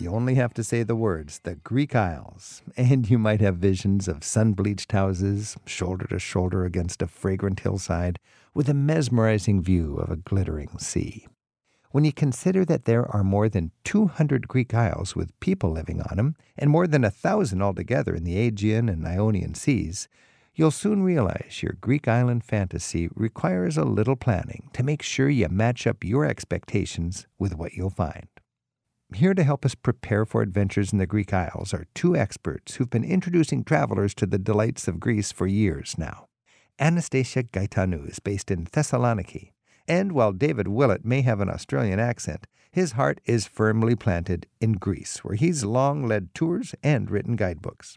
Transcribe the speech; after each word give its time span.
You 0.00 0.10
only 0.10 0.36
have 0.36 0.54
to 0.54 0.62
say 0.62 0.84
the 0.84 0.94
words, 0.94 1.40
the 1.40 1.56
Greek 1.56 1.96
Isles, 1.96 2.62
and 2.76 3.10
you 3.10 3.18
might 3.18 3.40
have 3.40 3.56
visions 3.56 4.06
of 4.06 4.22
sun 4.22 4.52
bleached 4.52 4.92
houses, 4.92 5.56
shoulder 5.66 6.06
to 6.06 6.20
shoulder 6.20 6.64
against 6.64 7.02
a 7.02 7.08
fragrant 7.08 7.60
hillside, 7.60 8.20
with 8.54 8.68
a 8.68 8.74
mesmerizing 8.74 9.60
view 9.60 9.96
of 9.96 10.08
a 10.08 10.16
glittering 10.16 10.78
sea. 10.78 11.26
When 11.90 12.04
you 12.04 12.12
consider 12.12 12.64
that 12.66 12.84
there 12.84 13.10
are 13.10 13.24
more 13.24 13.48
than 13.48 13.72
200 13.82 14.46
Greek 14.46 14.72
Isles 14.72 15.16
with 15.16 15.38
people 15.40 15.72
living 15.72 16.00
on 16.02 16.16
them, 16.16 16.36
and 16.56 16.70
more 16.70 16.86
than 16.86 17.02
a 17.02 17.10
thousand 17.10 17.60
altogether 17.60 18.14
in 18.14 18.22
the 18.22 18.36
Aegean 18.36 18.88
and 18.88 19.04
Ionian 19.04 19.54
seas, 19.54 20.06
you'll 20.54 20.70
soon 20.70 21.02
realize 21.02 21.60
your 21.60 21.76
Greek 21.80 22.06
island 22.06 22.44
fantasy 22.44 23.08
requires 23.16 23.76
a 23.76 23.84
little 23.84 24.16
planning 24.16 24.70
to 24.74 24.84
make 24.84 25.02
sure 25.02 25.28
you 25.28 25.48
match 25.48 25.88
up 25.88 26.04
your 26.04 26.24
expectations 26.24 27.26
with 27.36 27.56
what 27.56 27.72
you'll 27.72 27.90
find. 27.90 28.28
Here 29.14 29.32
to 29.32 29.42
help 29.42 29.64
us 29.64 29.74
prepare 29.74 30.26
for 30.26 30.42
adventures 30.42 30.92
in 30.92 30.98
the 30.98 31.06
Greek 31.06 31.32
Isles 31.32 31.72
are 31.72 31.86
two 31.94 32.14
experts 32.14 32.74
who've 32.74 32.90
been 32.90 33.04
introducing 33.04 33.64
travelers 33.64 34.14
to 34.16 34.26
the 34.26 34.38
delights 34.38 34.86
of 34.86 35.00
Greece 35.00 35.32
for 35.32 35.46
years 35.46 35.94
now. 35.96 36.26
Anastasia 36.78 37.42
Gaetanou 37.42 38.08
is 38.10 38.18
based 38.18 38.50
in 38.50 38.66
Thessaloniki, 38.66 39.52
and 39.88 40.12
while 40.12 40.32
David 40.32 40.68
Willett 40.68 41.06
may 41.06 41.22
have 41.22 41.40
an 41.40 41.48
Australian 41.48 41.98
accent, 41.98 42.46
his 42.70 42.92
heart 42.92 43.22
is 43.24 43.46
firmly 43.46 43.96
planted 43.96 44.46
in 44.60 44.72
Greece, 44.72 45.24
where 45.24 45.36
he's 45.36 45.64
long 45.64 46.06
led 46.06 46.34
tours 46.34 46.74
and 46.82 47.10
written 47.10 47.34
guidebooks. 47.34 47.96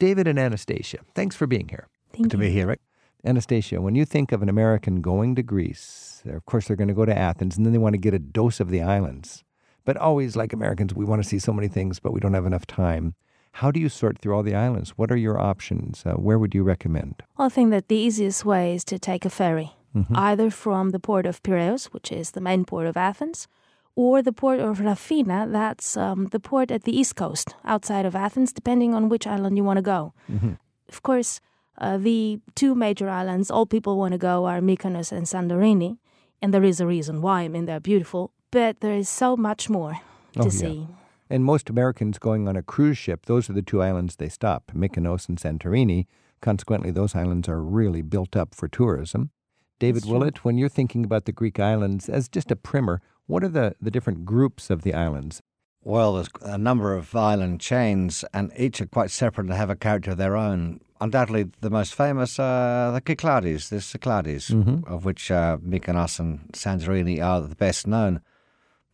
David 0.00 0.26
and 0.26 0.40
Anastasia, 0.40 0.98
thanks 1.14 1.36
for 1.36 1.46
being 1.46 1.68
here. 1.68 1.86
Thank 2.12 2.24
Good 2.24 2.30
to 2.32 2.36
be 2.36 2.50
here, 2.50 2.66
Rick. 2.66 2.80
Anastasia, 3.24 3.80
when 3.80 3.94
you 3.94 4.04
think 4.04 4.32
of 4.32 4.42
an 4.42 4.48
American 4.48 5.02
going 5.02 5.36
to 5.36 5.42
Greece, 5.44 6.20
of 6.26 6.44
course 6.46 6.66
they're 6.66 6.76
going 6.76 6.88
to 6.88 6.94
go 6.94 7.04
to 7.04 7.16
Athens 7.16 7.56
and 7.56 7.64
then 7.64 7.72
they 7.72 7.78
want 7.78 7.94
to 7.94 7.98
get 7.98 8.12
a 8.12 8.18
dose 8.18 8.58
of 8.58 8.70
the 8.70 8.82
islands. 8.82 9.44
But 9.88 9.96
always, 9.96 10.36
like 10.36 10.52
Americans, 10.52 10.92
we 10.94 11.06
want 11.10 11.22
to 11.22 11.28
see 11.28 11.38
so 11.38 11.52
many 11.58 11.68
things, 11.76 11.98
but 11.98 12.12
we 12.12 12.20
don't 12.20 12.34
have 12.34 12.44
enough 12.52 12.66
time. 12.66 13.14
How 13.60 13.70
do 13.74 13.80
you 13.80 13.88
sort 13.88 14.18
through 14.18 14.34
all 14.36 14.42
the 14.42 14.54
islands? 14.66 14.90
What 14.98 15.10
are 15.10 15.16
your 15.26 15.38
options? 15.52 16.02
Uh, 16.04 16.12
where 16.26 16.38
would 16.38 16.54
you 16.54 16.62
recommend? 16.62 17.14
Well, 17.36 17.46
I 17.46 17.48
think 17.48 17.70
that 17.70 17.88
the 17.88 17.96
easiest 18.06 18.44
way 18.44 18.74
is 18.76 18.84
to 18.84 18.98
take 18.98 19.24
a 19.24 19.30
ferry, 19.30 19.70
Mm-hmm. 19.96 20.14
either 20.30 20.50
from 20.50 20.90
the 20.90 21.00
port 21.08 21.24
of 21.24 21.42
Piraeus, 21.42 21.86
which 21.94 22.12
is 22.12 22.32
the 22.32 22.42
main 22.42 22.66
port 22.66 22.86
of 22.86 22.96
Athens, 22.98 23.48
or 23.96 24.20
the 24.20 24.36
port 24.42 24.60
of 24.60 24.78
Rafina, 24.80 25.50
that's 25.50 25.96
um, 25.96 26.26
the 26.34 26.38
port 26.50 26.70
at 26.70 26.82
the 26.84 26.94
east 27.00 27.16
coast, 27.16 27.54
outside 27.64 28.04
of 28.04 28.14
Athens, 28.14 28.52
depending 28.52 28.94
on 28.94 29.08
which 29.08 29.26
island 29.26 29.56
you 29.56 29.64
want 29.64 29.78
to 29.78 29.82
go. 29.96 30.12
Mm-hmm. 30.30 30.52
Of 30.90 31.02
course, 31.02 31.40
uh, 31.78 31.96
the 31.96 32.40
two 32.54 32.74
major 32.74 33.08
islands 33.08 33.50
all 33.50 33.64
people 33.64 33.96
want 33.96 34.12
to 34.12 34.18
go 34.18 34.44
are 34.44 34.60
Mykonos 34.60 35.10
and 35.16 35.24
Santorini, 35.26 35.96
and 36.42 36.52
there 36.52 36.68
is 36.72 36.78
a 36.80 36.86
reason 36.86 37.22
why. 37.22 37.38
I 37.46 37.48
mean, 37.48 37.64
they're 37.64 37.80
beautiful, 37.92 38.30
but 38.50 38.80
there 38.80 38.94
is 38.94 39.08
so 39.08 39.36
much 39.36 39.68
more 39.68 40.00
to 40.32 40.40
Oh, 40.40 40.44
yeah. 40.44 40.50
see. 40.50 40.86
And 41.30 41.44
most 41.44 41.68
Americans 41.68 42.18
going 42.18 42.48
on 42.48 42.56
a 42.56 42.62
cruise 42.62 42.96
ship, 42.96 43.26
those 43.26 43.50
are 43.50 43.52
the 43.52 43.62
two 43.62 43.82
islands 43.82 44.16
they 44.16 44.28
stop, 44.30 44.70
Mykonos 44.74 45.28
and 45.28 45.38
Santorini. 45.38 46.06
Consequently, 46.40 46.90
those 46.90 47.14
islands 47.14 47.48
are 47.48 47.60
really 47.62 48.00
built 48.02 48.34
up 48.36 48.54
for 48.54 48.68
tourism. 48.68 49.30
David 49.78 49.96
That's 49.96 50.06
true. 50.06 50.18
Willett, 50.18 50.44
when 50.44 50.56
you're 50.56 50.68
thinking 50.68 51.04
about 51.04 51.24
the 51.26 51.32
Greek 51.32 51.60
islands 51.60 52.08
as 52.08 52.28
just 52.28 52.50
a 52.50 52.56
primer, 52.56 53.00
what 53.26 53.44
are 53.44 53.48
the, 53.48 53.74
the 53.80 53.90
different 53.90 54.24
groups 54.24 54.70
of 54.70 54.82
the 54.82 54.94
islands? 54.94 55.42
Well, 55.84 56.14
there's 56.14 56.28
a 56.42 56.58
number 56.58 56.94
of 56.94 57.14
island 57.14 57.60
chains, 57.60 58.24
and 58.34 58.50
each 58.56 58.80
are 58.80 58.86
quite 58.86 59.10
separate 59.10 59.46
and 59.46 59.54
have 59.54 59.70
a 59.70 59.76
character 59.76 60.12
of 60.12 60.16
their 60.18 60.36
own. 60.36 60.80
Undoubtedly, 61.00 61.50
the 61.60 61.70
most 61.70 61.94
famous 61.94 62.38
are 62.38 62.90
the 62.92 63.02
Cyclades, 63.06 63.68
the 63.70 63.80
Cyclades, 63.80 64.48
Mm-hmm. 64.48 64.92
of 64.92 65.04
which 65.04 65.30
uh, 65.30 65.58
Mykonos 65.58 66.18
and 66.18 66.40
Santorini 66.52 67.22
are 67.22 67.40
the 67.42 67.54
best 67.54 67.86
known. 67.86 68.20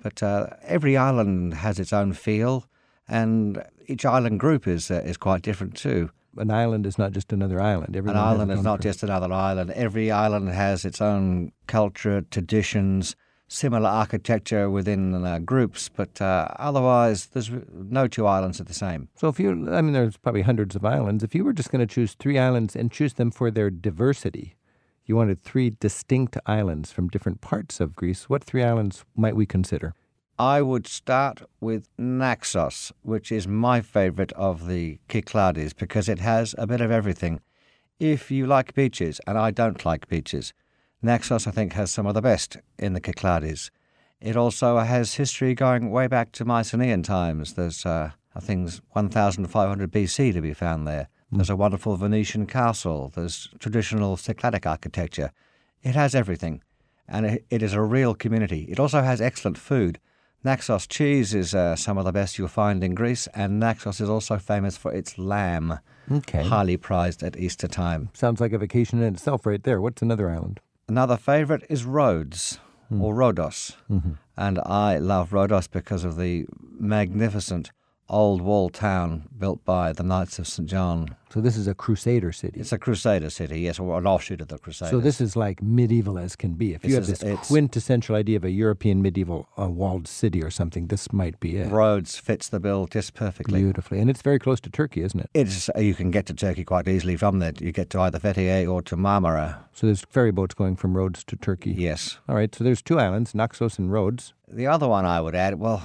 But 0.04 0.22
uh, 0.22 0.48
every 0.62 0.98
island 0.98 1.54
has 1.54 1.80
its 1.80 1.90
own 1.90 2.12
feel, 2.12 2.66
and 3.08 3.64
each 3.86 4.04
island 4.04 4.38
group 4.38 4.68
is 4.68 4.90
uh, 4.90 5.02
is 5.02 5.16
quite 5.16 5.40
different 5.40 5.74
too. 5.76 6.10
An 6.36 6.50
island 6.50 6.84
is 6.84 6.98
not 6.98 7.12
just 7.12 7.32
another 7.32 7.58
island. 7.58 7.96
Everyone 7.96 8.16
An 8.16 8.22
island 8.22 8.52
is 8.52 8.62
not 8.62 8.80
cur- 8.80 8.88
just 8.90 9.02
another 9.02 9.32
island. 9.32 9.70
Every 9.70 10.10
island 10.10 10.50
has 10.50 10.84
its 10.84 11.00
own 11.00 11.52
culture, 11.66 12.20
traditions, 12.30 13.16
similar 13.48 13.88
architecture 13.88 14.68
within 14.68 15.14
uh, 15.24 15.38
groups, 15.38 15.88
but 15.88 16.20
uh, 16.20 16.48
otherwise, 16.58 17.26
there's 17.26 17.50
no 17.72 18.06
two 18.06 18.26
islands 18.26 18.60
are 18.60 18.64
the 18.64 18.74
same. 18.74 19.08
So 19.16 19.28
if 19.28 19.40
you, 19.40 19.72
I 19.72 19.80
mean, 19.80 19.94
there's 19.94 20.18
probably 20.18 20.42
hundreds 20.42 20.76
of 20.76 20.84
islands. 20.84 21.24
If 21.24 21.34
you 21.34 21.44
were 21.44 21.54
just 21.54 21.70
going 21.70 21.86
to 21.86 21.94
choose 21.94 22.12
three 22.12 22.38
islands 22.38 22.76
and 22.76 22.92
choose 22.92 23.14
them 23.14 23.30
for 23.30 23.50
their 23.50 23.70
diversity, 23.70 24.54
you 25.06 25.16
wanted 25.16 25.42
three 25.42 25.70
distinct 25.70 26.36
islands 26.46 26.90
from 26.90 27.08
different 27.08 27.40
parts 27.40 27.80
of 27.80 27.94
Greece. 27.94 28.28
What 28.28 28.42
three 28.42 28.62
islands 28.62 29.04
might 29.14 29.36
we 29.36 29.46
consider? 29.46 29.94
I 30.38 30.62
would 30.62 30.86
start 30.86 31.42
with 31.60 31.88
Naxos, 31.96 32.92
which 33.02 33.30
is 33.30 33.46
my 33.46 33.80
favorite 33.80 34.32
of 34.32 34.66
the 34.66 34.98
Kyklades 35.08 35.76
because 35.76 36.08
it 36.08 36.18
has 36.18 36.54
a 36.58 36.66
bit 36.66 36.80
of 36.80 36.90
everything. 36.90 37.40
If 38.00 38.30
you 38.30 38.46
like 38.46 38.74
beaches, 38.74 39.20
and 39.26 39.38
I 39.38 39.52
don't 39.52 39.84
like 39.84 40.08
beaches, 40.08 40.52
Naxos 41.02 41.46
I 41.46 41.52
think 41.52 41.74
has 41.74 41.92
some 41.92 42.06
of 42.06 42.14
the 42.14 42.22
best 42.22 42.56
in 42.78 42.94
the 42.94 43.00
Kyklades. 43.00 43.70
It 44.20 44.36
also 44.36 44.78
has 44.78 45.14
history 45.14 45.54
going 45.54 45.90
way 45.90 46.08
back 46.08 46.32
to 46.32 46.44
Mycenaean 46.44 47.02
times. 47.02 47.54
There's, 47.54 47.86
uh, 47.86 48.10
I 48.34 48.40
think, 48.40 48.70
1,500 48.92 49.92
BC 49.92 50.32
to 50.32 50.40
be 50.40 50.54
found 50.54 50.88
there. 50.88 51.08
There's 51.34 51.50
a 51.50 51.56
wonderful 51.56 51.96
Venetian 51.96 52.46
castle. 52.46 53.10
There's 53.14 53.48
traditional 53.58 54.16
Cycladic 54.16 54.66
architecture. 54.66 55.32
It 55.82 55.94
has 55.96 56.14
everything, 56.14 56.62
and 57.08 57.26
it, 57.26 57.44
it 57.50 57.60
is 57.62 57.72
a 57.72 57.82
real 57.82 58.14
community. 58.14 58.62
It 58.70 58.78
also 58.78 59.02
has 59.02 59.20
excellent 59.20 59.58
food. 59.58 59.98
Naxos 60.44 60.86
cheese 60.86 61.34
is 61.34 61.54
uh, 61.54 61.74
some 61.74 61.98
of 61.98 62.04
the 62.04 62.12
best 62.12 62.38
you'll 62.38 62.46
find 62.48 62.84
in 62.84 62.94
Greece, 62.94 63.26
and 63.34 63.58
Naxos 63.58 64.00
is 64.00 64.08
also 64.08 64.38
famous 64.38 64.76
for 64.76 64.92
its 64.92 65.18
lamb, 65.18 65.78
Okay. 66.12 66.44
highly 66.44 66.76
prized 66.76 67.22
at 67.22 67.36
Easter 67.36 67.66
time. 67.66 68.10
Sounds 68.12 68.40
like 68.40 68.52
a 68.52 68.58
vacation 68.58 69.02
in 69.02 69.14
itself 69.14 69.44
right 69.44 69.62
there. 69.62 69.80
What's 69.80 70.02
another 70.02 70.30
island? 70.30 70.60
Another 70.86 71.16
favorite 71.16 71.64
is 71.68 71.84
Rhodes 71.84 72.60
or 73.00 73.12
Rhodos, 73.14 73.74
and 74.36 74.58
I 74.60 74.98
love 74.98 75.30
Rhodos 75.30 75.68
because 75.68 76.04
of 76.04 76.16
the 76.16 76.46
magnificent 76.78 77.72
old 78.08 78.42
wall 78.42 78.68
town 78.68 79.28
built 79.36 79.64
by 79.64 79.92
the 79.94 80.02
Knights 80.04 80.38
of 80.38 80.46
St 80.46 80.68
John. 80.68 81.16
So 81.34 81.40
this 81.40 81.56
is 81.56 81.66
a 81.66 81.74
crusader 81.74 82.30
city. 82.30 82.60
It's 82.60 82.70
a 82.70 82.78
Crusader 82.78 83.28
city, 83.28 83.62
yes, 83.62 83.80
or 83.80 83.98
an 83.98 84.06
offshoot 84.06 84.40
of 84.40 84.46
the 84.46 84.56
Crusaders. 84.56 84.92
so 84.92 85.00
this 85.00 85.20
is 85.20 85.34
like 85.34 85.60
medieval 85.60 86.16
as 86.16 86.36
can 86.36 86.54
be. 86.54 86.74
If 86.74 86.82
This 86.82 86.90
you 86.90 86.94
have 86.94 87.08
is- 87.08 87.18
this 87.18 87.48
quintessential 87.48 88.14
idea 88.14 88.36
of 88.36 88.44
a 88.44 88.52
European 88.52 89.02
medieval 89.02 89.48
uh, 89.58 89.68
walled 89.68 90.06
city 90.06 90.44
or 90.44 90.50
something, 90.50 90.86
this 90.86 91.12
might 91.12 91.40
be 91.40 91.56
it. 91.56 91.72
Rhodes 91.72 92.16
fits 92.18 92.48
the 92.48 92.60
bill 92.60 92.86
just 92.86 93.14
perfectly. 93.14 93.60
Beautifully. 93.60 93.98
And 93.98 94.08
it's 94.08 94.22
very 94.22 94.38
close 94.38 94.60
to 94.60 94.70
Turkey, 94.70 95.02
isn't 95.02 95.18
it? 95.18 95.28
It's 95.34 95.68
you 95.76 95.94
can 95.94 96.12
get 96.12 96.26
to 96.26 96.34
Turkey 96.34 96.62
quite 96.62 96.86
easily 96.86 97.16
from 97.16 97.40
there. 97.40 97.52
You 97.58 97.72
get 97.72 97.90
to 97.90 98.00
either 98.02 98.20
Fethiye 98.20 98.72
or 98.72 98.80
to 98.82 98.96
Marmaris. 98.96 99.56
So 99.72 99.88
there's 99.88 100.02
ferry 100.08 100.30
boats 100.30 100.54
going 100.54 100.76
from 100.76 100.96
Rhodes 100.96 101.24
to 101.24 101.34
Turkey. 101.34 101.72
Yes. 101.72 102.20
All 102.28 102.36
right. 102.36 102.54
So 102.54 102.62
there's 102.62 102.80
two 102.80 103.00
islands, 103.00 103.34
Naxos 103.34 103.76
and 103.76 103.90
Rhodes. 103.90 104.34
The 104.46 104.68
other 104.68 104.86
one 104.86 105.04
I 105.04 105.20
would 105.20 105.34
add, 105.34 105.58
well, 105.58 105.82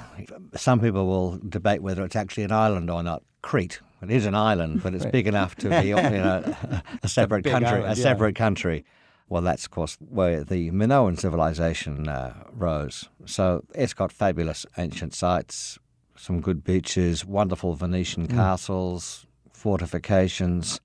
some 0.55 0.79
people 0.79 1.07
will 1.07 1.39
debate 1.49 1.81
whether 1.81 2.05
it's 2.05 2.15
actually 2.15 2.43
an 2.43 2.51
island 2.51 2.91
or 2.91 3.01
not. 3.01 3.23
Crete. 3.41 3.79
It 4.01 4.11
is 4.11 4.25
an 4.25 4.35
island, 4.35 4.81
but 4.83 4.93
it's 4.93 5.05
big 5.17 5.27
enough 5.27 5.55
to 5.57 5.69
be, 5.69 5.87
you 5.89 5.95
know, 5.95 6.55
a 7.03 7.07
separate 7.07 7.43
big 7.43 7.51
country. 7.53 7.69
island, 7.69 7.85
a 7.85 7.87
yeah. 7.89 7.93
separate 7.95 8.35
country. 8.35 8.85
Well, 9.27 9.41
that's 9.43 9.65
of 9.65 9.71
course 9.71 9.97
where 9.99 10.43
the 10.43 10.71
Minoan 10.71 11.15
civilization 11.17 12.07
uh, 12.09 12.33
rose. 12.51 13.09
So 13.25 13.63
it's 13.75 13.93
got 13.93 14.11
fabulous 14.11 14.65
ancient 14.77 15.13
sites, 15.13 15.77
some 16.15 16.41
good 16.41 16.63
beaches, 16.63 17.25
wonderful 17.25 17.75
Venetian 17.75 18.27
Mm. 18.27 18.33
castles, 18.35 19.27
fortifications, 19.53 20.79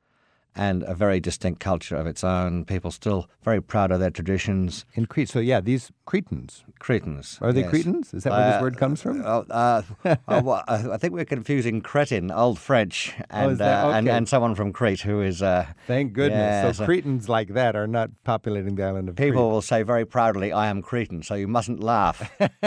and 0.57 0.83
a 0.85 0.95
very 0.95 1.19
distinct 1.21 1.61
culture 1.61 1.97
of 1.97 2.07
its 2.07 2.23
own. 2.23 2.65
People 2.65 2.91
still 2.91 3.29
very 3.43 3.61
proud 3.61 3.91
of 3.91 3.99
their 4.01 4.11
traditions. 4.11 4.85
In 4.95 5.07
Crete. 5.07 5.29
So 5.29 5.41
yeah, 5.41 5.61
these 5.61 5.91
Cretans. 6.07 6.65
Cretans. 6.79 7.39
Are 7.41 7.53
they 7.53 7.63
yes. 7.63 7.71
Cretans? 7.71 8.15
Is 8.15 8.23
that 8.25 8.31
where 8.33 8.47
this 8.53 8.61
Uh, 8.61 8.63
word 8.63 8.77
comes 8.77 9.03
from? 9.03 9.21
Uh, 9.25 9.43
uh, 9.51 9.83
uh, 10.05 10.17
well, 10.45 10.63
I 10.69 10.93
I 10.93 10.97
think 10.97 11.13
we're 11.13 11.25
confusing 11.25 11.81
Cretin, 11.81 12.31
Old 12.31 12.59
French, 12.59 13.15
and, 13.31 13.47
Oh, 13.47 13.51
is 13.51 13.59
that- 13.59 13.85
uh, 13.85 13.91
and 13.91 14.09
and 14.09 14.29
someone 14.29 14.55
from 14.55 14.73
Crete 14.73 15.01
who 15.01 15.21
is. 15.21 15.43
Uh, 15.43 15.67
Thank 15.87 16.13
goodness. 16.13 16.39
yeah, 16.39 16.73
so, 16.73 16.85
Cretans 16.85 17.29
like 17.29 17.49
that 17.55 17.75
are 17.77 17.87
not 17.89 18.11
populating 18.25 18.77
the 18.77 18.85
island 18.85 19.09
of 19.09 19.17
people 19.17 19.51
will 19.51 19.63
say 19.63 19.83
very 19.83 20.05
proudly, 20.05 20.53
"I 20.53 20.67
am 20.69 20.83
Cretan," 20.83 21.23
so 21.23 21.35
you 21.35 21.49
mustn't 21.49 21.81
laugh. 21.81 22.31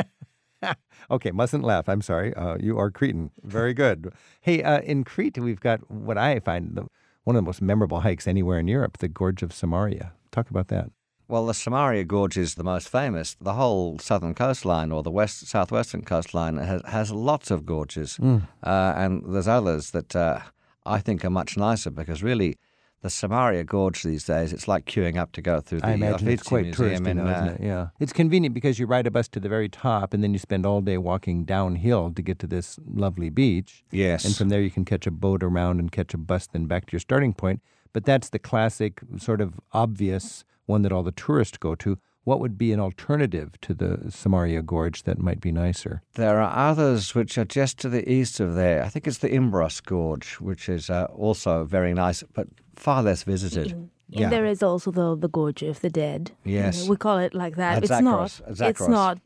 Okay, 1.10 1.32
mustn't 1.32 1.64
laugh. 1.64 1.88
I'm 1.88 2.02
sorry. 2.02 2.34
Uh, 2.34 2.58
you 2.60 2.78
are 2.78 2.92
Cretan. 2.92 3.32
Very 3.44 3.74
good. 3.74 4.12
hey, 4.42 4.62
uh, 4.62 4.82
in 4.82 5.06
Crete, 5.06 5.38
we've 5.38 5.60
got 5.62 5.90
what 5.90 6.18
I 6.18 6.40
find 6.42 6.76
the, 6.76 6.88
one 7.28 7.36
of 7.36 7.44
the 7.44 7.46
most 7.46 7.62
memorable 7.62 8.00
hikes 8.00 8.26
anywhere 8.26 8.58
in 8.58 8.70
Europe, 8.70 9.00
the 9.00 9.10
Gorge 9.10 9.44
of 9.44 9.52
Samaria. 9.52 10.14
Talk 10.32 10.50
about 10.50 10.70
that. 10.70 10.92
well, 11.28 11.46
the 11.46 11.54
Samaria 11.54 12.06
Gorge 12.06 12.38
is 12.38 12.56
the 12.56 12.64
most 12.64 12.88
famous. 12.88 13.36
The 13.42 13.56
whole 13.56 14.00
southern 14.00 14.34
coastline 14.34 14.94
or 14.94 15.04
the 15.04 15.12
west 15.12 15.46
southwestern 15.46 16.04
coastline 16.04 16.56
has, 16.56 16.82
has 16.86 17.12
lots 17.12 17.52
of 17.52 17.66
gorges, 17.66 18.18
uh, 18.64 18.94
and 18.96 19.24
there's 19.28 19.48
others 19.50 19.92
that 19.92 20.16
uh, 20.16 20.40
I 20.86 21.00
think 21.00 21.26
are 21.26 21.30
much 21.30 21.58
nicer 21.58 21.90
because 21.92 22.24
really. 22.24 22.56
The 23.02 23.10
Samaria 23.10 23.64
Gorge 23.64 24.04
these 24.04 24.24
days, 24.24 24.52
it's 24.52 24.68
like 24.68 24.86
queuing 24.86 25.18
up 25.18 25.32
to 25.34 25.42
go 25.42 25.60
through 25.62 25.82
the 25.82 25.88
I 25.88 25.92
imagine 25.94 26.28
it's 26.28 26.42
Uffizi 26.42 26.50
quite 26.50 26.66
Museum 26.66 27.06
touristy 27.06 27.10
in, 27.10 27.18
now, 27.18 27.32
isn't 27.32 27.50
uh, 27.50 27.52
it? 27.54 27.62
Yeah. 27.62 27.88
It's 28.00 28.14
convenient 28.14 28.56
because 28.56 28.80
you 28.80 28.88
ride 28.88 29.06
a 29.06 29.12
bus 29.12 29.28
to 29.30 29.40
the 29.40 29.50
very 29.50 29.70
top 29.70 30.14
and 30.14 30.24
then 30.24 30.34
you 30.34 30.40
spend 30.40 30.66
all 30.66 30.82
day 30.82 30.98
walking 30.98 31.46
downhill 31.46 32.12
to 32.12 32.22
get 32.22 32.40
to 32.40 32.48
this 32.48 32.80
lovely 32.86 33.30
beach. 33.30 33.84
Yes. 33.92 34.26
And 34.26 34.36
from 34.36 34.50
there 34.50 34.62
you 34.62 34.72
can 34.72 34.84
catch 34.84 35.06
a 35.06 35.12
boat 35.12 35.44
around 35.44 35.80
and 35.80 35.92
catch 35.92 36.14
a 36.14 36.18
bus 36.18 36.48
then 36.48 36.66
back 36.66 36.88
to 36.88 36.92
your 36.94 37.00
starting 37.00 37.34
point. 37.34 37.62
But 37.94 38.06
that's 38.06 38.30
the 38.30 38.40
classic, 38.40 39.02
sort 39.18 39.42
of 39.42 39.60
obvious 39.74 40.44
one 40.66 40.82
that 40.82 40.92
all 40.92 41.04
the 41.04 41.12
tourists 41.12 41.58
go 41.58 41.76
to. 41.76 41.98
What 42.28 42.42
would 42.42 42.58
be 42.58 42.74
an 42.74 42.82
alternative 42.82 43.50
to 43.62 43.74
the 43.74 44.12
Samaria 44.12 44.62
Gorge 44.62 45.04
that 45.04 45.18
might 45.18 45.40
be 45.40 45.54
nicer? 45.54 46.02
There 46.16 46.42
are 46.42 46.70
others 46.72 47.16
which 47.16 47.38
are 47.38 47.46
just 47.46 47.78
to 47.80 47.88
the 47.88 48.04
east 48.12 48.42
of 48.42 48.54
there. 48.54 48.84
I 48.84 48.90
think 48.90 49.08
it's 49.08 49.20
the 49.20 49.30
Imbros 49.30 49.82
Gorge, 49.82 50.34
which 50.42 50.68
is 50.68 50.90
uh, 50.90 51.06
also 51.16 51.64
very 51.64 51.94
nice, 51.94 52.24
but 52.34 52.48
far 52.76 53.02
less 53.02 53.24
visited. 53.24 53.72
And 53.72 53.90
Yeah. 54.10 54.30
there 54.30 54.46
is 54.46 54.62
also 54.62 54.92
the 54.92 55.16
the 55.16 55.30
Gorge 55.30 55.64
of 55.64 55.80
the 55.80 55.90
Dead. 55.90 56.32
Yes. 56.44 56.90
We 56.90 56.98
call 56.98 57.18
it 57.28 57.34
like 57.34 57.56
that. 57.56 57.82
It's 57.84 58.02
not. 58.02 58.30
Zakros, 58.30 58.62
at 58.62 58.70
It's 58.72 58.88
not. 58.90 59.18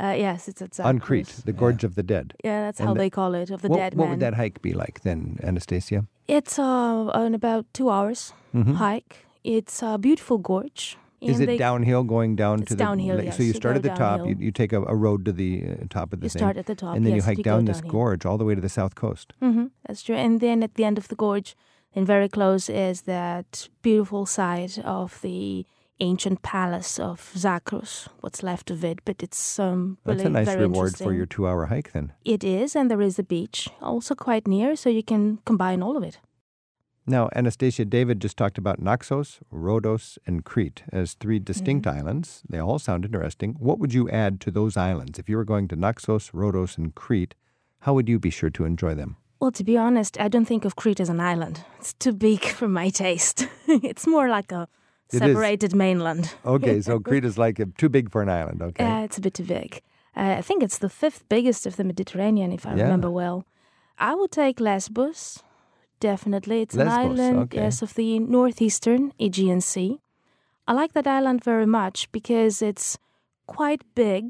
Uh, 0.00 0.14
yes, 0.26 0.48
it's 0.48 0.62
at 0.62 0.80
On 0.80 0.98
Crete, 0.98 1.42
the 1.44 1.52
Gorge 1.52 1.84
of 1.84 1.94
the 1.94 2.02
Dead. 2.02 2.26
Yeah, 2.44 2.62
that's 2.64 2.80
And 2.80 2.88
how 2.88 2.94
the- 2.94 2.98
they 3.02 3.10
call 3.10 3.34
it, 3.34 3.50
of 3.50 3.60
the 3.62 3.68
what, 3.68 3.76
dead 3.78 3.94
what 3.94 4.04
man. 4.06 4.10
would 4.10 4.20
that 4.20 4.34
hike 4.34 4.60
be 4.62 4.72
like 4.72 5.00
then, 5.02 5.38
Anastasia? 5.44 6.00
It's 6.26 6.58
uh, 6.58 7.24
in 7.26 7.34
about 7.34 7.64
two 7.72 7.88
hours 7.88 8.32
Mhm. 8.52 8.74
hike. 8.86 9.14
It's 9.44 9.80
a 9.82 9.96
beautiful 9.98 10.38
gorge. 10.38 10.96
Is 11.30 11.40
it 11.40 11.46
they- 11.46 11.56
downhill 11.56 12.02
going 12.04 12.36
down 12.36 12.58
to 12.62 12.74
the 12.74 12.84
downhill, 12.84 13.22
yes. 13.22 13.36
So 13.36 13.42
you 13.42 13.48
You 13.48 13.54
start 13.54 13.76
at 13.76 13.82
the 13.82 13.90
top, 13.90 14.26
you, 14.26 14.36
you 14.38 14.50
take 14.52 14.72
a, 14.72 14.82
a 14.82 14.94
road 14.94 15.24
to 15.26 15.32
the 15.32 15.64
uh, 15.70 15.74
top 15.90 16.12
of 16.12 16.20
the 16.20 16.26
You 16.26 16.30
thing. 16.30 16.40
start 16.40 16.56
at 16.56 16.66
the 16.66 16.74
top, 16.74 16.96
and 16.96 17.04
then 17.06 17.12
you 17.12 17.16
yes, 17.18 17.26
hike 17.26 17.38
you 17.38 17.44
go 17.44 17.50
down 17.52 17.64
this 17.66 17.76
downhill. 17.78 17.92
gorge 17.92 18.26
all 18.26 18.38
the 18.38 18.44
way 18.44 18.54
to 18.54 18.60
the 18.60 18.68
south 18.68 18.94
coast. 18.94 19.32
hmm 19.40 19.66
that's 19.86 20.02
true. 20.02 20.16
And 20.16 20.40
then 20.40 20.62
at 20.62 20.74
the 20.74 20.84
end 20.84 20.98
of 20.98 21.08
the 21.08 21.14
gorge, 21.16 21.54
and 21.94 22.06
very 22.06 22.28
close, 22.28 22.68
is 22.68 23.02
that 23.02 23.68
beautiful 23.82 24.24
site 24.26 24.78
of 24.78 25.20
the 25.22 25.66
ancient 26.00 26.42
palace 26.42 26.98
of 26.98 27.30
Zakros. 27.36 28.08
What's 28.22 28.42
left 28.42 28.70
of 28.70 28.82
it, 28.84 28.98
but 29.04 29.22
it's 29.22 29.58
um, 29.58 29.98
really 30.04 30.16
That's 30.18 30.26
a 30.26 30.30
nice 30.30 30.46
very 30.46 30.62
reward 30.62 30.96
for 30.96 31.12
your 31.12 31.26
two 31.26 31.46
hour 31.46 31.66
hike 31.66 31.92
then. 31.92 32.12
It 32.24 32.42
is, 32.42 32.74
and 32.74 32.90
there 32.90 33.02
is 33.02 33.18
a 33.18 33.22
beach 33.22 33.68
also 33.80 34.14
quite 34.14 34.48
near, 34.48 34.74
so 34.74 34.88
you 34.90 35.02
can 35.02 35.38
combine 35.44 35.82
all 35.82 35.96
of 35.96 36.02
it. 36.02 36.18
Now, 37.06 37.28
Anastasia, 37.34 37.84
David 37.84 38.20
just 38.20 38.36
talked 38.36 38.58
about 38.58 38.78
Naxos, 38.80 39.40
Rhodos, 39.52 40.18
and 40.26 40.44
Crete 40.44 40.84
as 40.92 41.14
three 41.14 41.38
distinct 41.40 41.86
Mm-hmm. 41.86 41.98
islands. 41.98 42.42
They 42.48 42.58
all 42.60 42.78
sound 42.78 43.04
interesting. 43.04 43.56
What 43.58 43.78
would 43.80 43.92
you 43.92 44.08
add 44.10 44.40
to 44.42 44.50
those 44.52 44.76
islands? 44.76 45.18
If 45.18 45.28
you 45.28 45.36
were 45.36 45.44
going 45.44 45.66
to 45.68 45.76
Naxos, 45.76 46.30
Rhodos, 46.30 46.78
and 46.78 46.94
Crete, 46.94 47.34
how 47.80 47.94
would 47.94 48.08
you 48.08 48.18
be 48.20 48.30
sure 48.30 48.50
to 48.50 48.64
enjoy 48.64 48.94
them? 48.94 49.16
Well, 49.40 49.50
to 49.52 49.64
be 49.64 49.76
honest, 49.76 50.16
I 50.20 50.28
don't 50.28 50.44
think 50.44 50.64
of 50.64 50.76
Crete 50.76 51.00
as 51.00 51.08
an 51.08 51.18
island. 51.18 51.64
It's 51.80 51.92
too 51.94 52.12
big 52.12 52.44
for 52.44 52.68
my 52.68 52.90
taste. 52.90 53.48
it's 53.66 54.06
more 54.06 54.28
like 54.28 54.52
a 54.52 54.68
separated 55.08 55.74
mainland. 55.74 56.32
Okay, 56.44 56.80
so 56.80 57.00
Crete 57.08 57.24
is 57.24 57.36
like 57.36 57.58
uh, 57.58 57.66
too 57.76 57.88
big 57.88 58.10
for 58.12 58.22
an 58.22 58.28
island, 58.28 58.62
okay? 58.62 58.84
Uh, 58.84 59.02
it's 59.04 59.18
a 59.18 59.20
bit 59.20 59.34
too 59.34 59.44
big. 59.44 59.82
Uh, 60.16 60.36
I 60.38 60.42
think 60.42 60.62
it's 60.62 60.78
the 60.78 60.88
fifth 60.88 61.28
biggest 61.28 61.66
of 61.66 61.74
the 61.74 61.82
Mediterranean, 61.84 62.52
if 62.52 62.64
I 62.64 62.76
Yeah. 62.76 62.82
remember 62.84 63.10
well. 63.10 63.44
I 63.98 64.14
would 64.14 64.30
take 64.30 64.60
Lesbos, 64.60 65.42
definitely. 66.10 66.58
It's 66.62 66.74
Lesbos, 66.74 66.94
an 66.94 67.00
island, 67.10 67.38
okay. 67.44 67.58
yes, 67.62 67.82
of 67.82 67.94
the 67.94 68.18
northeastern 68.18 69.12
Aegean 69.18 69.60
Sea. 69.60 69.90
I 70.68 70.72
like 70.80 70.92
that 70.92 71.06
island 71.06 71.44
very 71.44 71.66
much 71.66 72.10
because 72.12 72.62
it's 72.70 72.98
quite 73.46 73.82
big, 73.94 74.24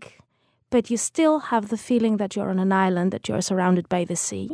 but 0.70 0.90
you 0.90 0.96
still 0.96 1.36
have 1.52 1.68
the 1.68 1.76
feeling 1.88 2.16
that 2.18 2.34
you're 2.34 2.50
on 2.50 2.58
an 2.58 2.72
island, 2.72 3.12
that 3.12 3.28
you're 3.28 3.42
surrounded 3.50 3.88
by 3.88 4.04
the 4.04 4.16
sea. 4.16 4.48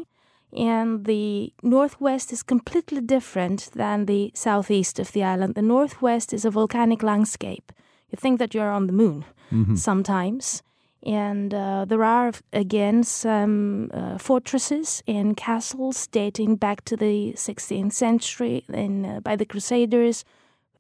And 0.52 1.04
the 1.04 1.52
northwest 1.62 2.32
is 2.32 2.42
completely 2.42 3.00
different 3.02 3.60
than 3.74 4.06
the 4.06 4.30
southeast 4.34 4.98
of 4.98 5.12
the 5.12 5.22
island. 5.32 5.54
The 5.54 5.62
northwest 5.76 6.32
is 6.32 6.44
a 6.44 6.50
volcanic 6.50 7.02
landscape. 7.02 7.70
You 8.10 8.16
think 8.16 8.38
that 8.38 8.54
you're 8.54 8.72
on 8.78 8.86
the 8.86 8.92
moon 9.02 9.24
Mm-hmm. 9.52 9.76
sometimes. 9.76 10.62
And 11.04 11.54
uh, 11.54 11.84
there 11.86 12.02
are, 12.02 12.32
again, 12.52 13.02
some 13.04 13.90
uh, 13.94 14.18
fortresses 14.18 15.02
and 15.06 15.36
castles 15.36 16.06
dating 16.08 16.56
back 16.56 16.84
to 16.86 16.96
the 16.96 17.32
16th 17.36 17.92
century 17.92 18.64
and, 18.72 19.06
uh, 19.06 19.20
by 19.20 19.36
the 19.36 19.46
Crusaders. 19.46 20.24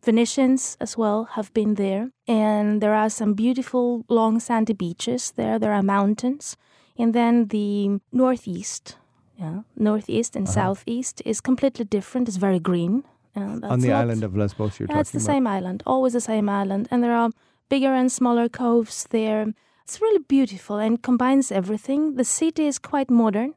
Venetians 0.04 0.76
as 0.80 0.96
well 0.96 1.24
have 1.32 1.52
been 1.54 1.74
there. 1.74 2.10
And 2.26 2.80
there 2.80 2.94
are 2.94 3.10
some 3.10 3.34
beautiful 3.34 4.04
long 4.08 4.40
sandy 4.40 4.72
beaches 4.72 5.32
there. 5.32 5.58
There 5.58 5.72
are 5.72 5.82
mountains. 5.82 6.56
And 6.96 7.14
then 7.14 7.46
the 7.48 8.00
northeast, 8.12 8.96
yeah, 9.38 9.60
northeast 9.76 10.34
and 10.34 10.48
southeast 10.48 11.22
is 11.24 11.40
completely 11.40 11.84
different. 11.84 12.28
It's 12.28 12.36
very 12.38 12.58
green. 12.58 13.04
Uh, 13.36 13.60
On 13.62 13.80
the 13.80 13.88
not- 13.88 14.00
island 14.02 14.24
of 14.24 14.36
Lesbos, 14.36 14.80
you're 14.80 14.88
yeah, 14.90 14.98
it's 15.00 15.12
the 15.12 15.18
about? 15.18 15.26
same 15.26 15.46
island, 15.46 15.82
always 15.86 16.12
the 16.12 16.20
same 16.20 16.48
island, 16.48 16.88
and 16.90 17.04
there 17.04 17.14
are 17.14 17.30
bigger 17.68 17.92
and 17.94 18.10
smaller 18.10 18.48
coves 18.48 19.06
there. 19.10 19.54
It's 19.88 20.02
really 20.02 20.22
beautiful 20.28 20.76
and 20.76 21.02
combines 21.02 21.50
everything. 21.50 22.16
The 22.16 22.24
city 22.24 22.66
is 22.66 22.78
quite 22.78 23.10
modern, 23.10 23.54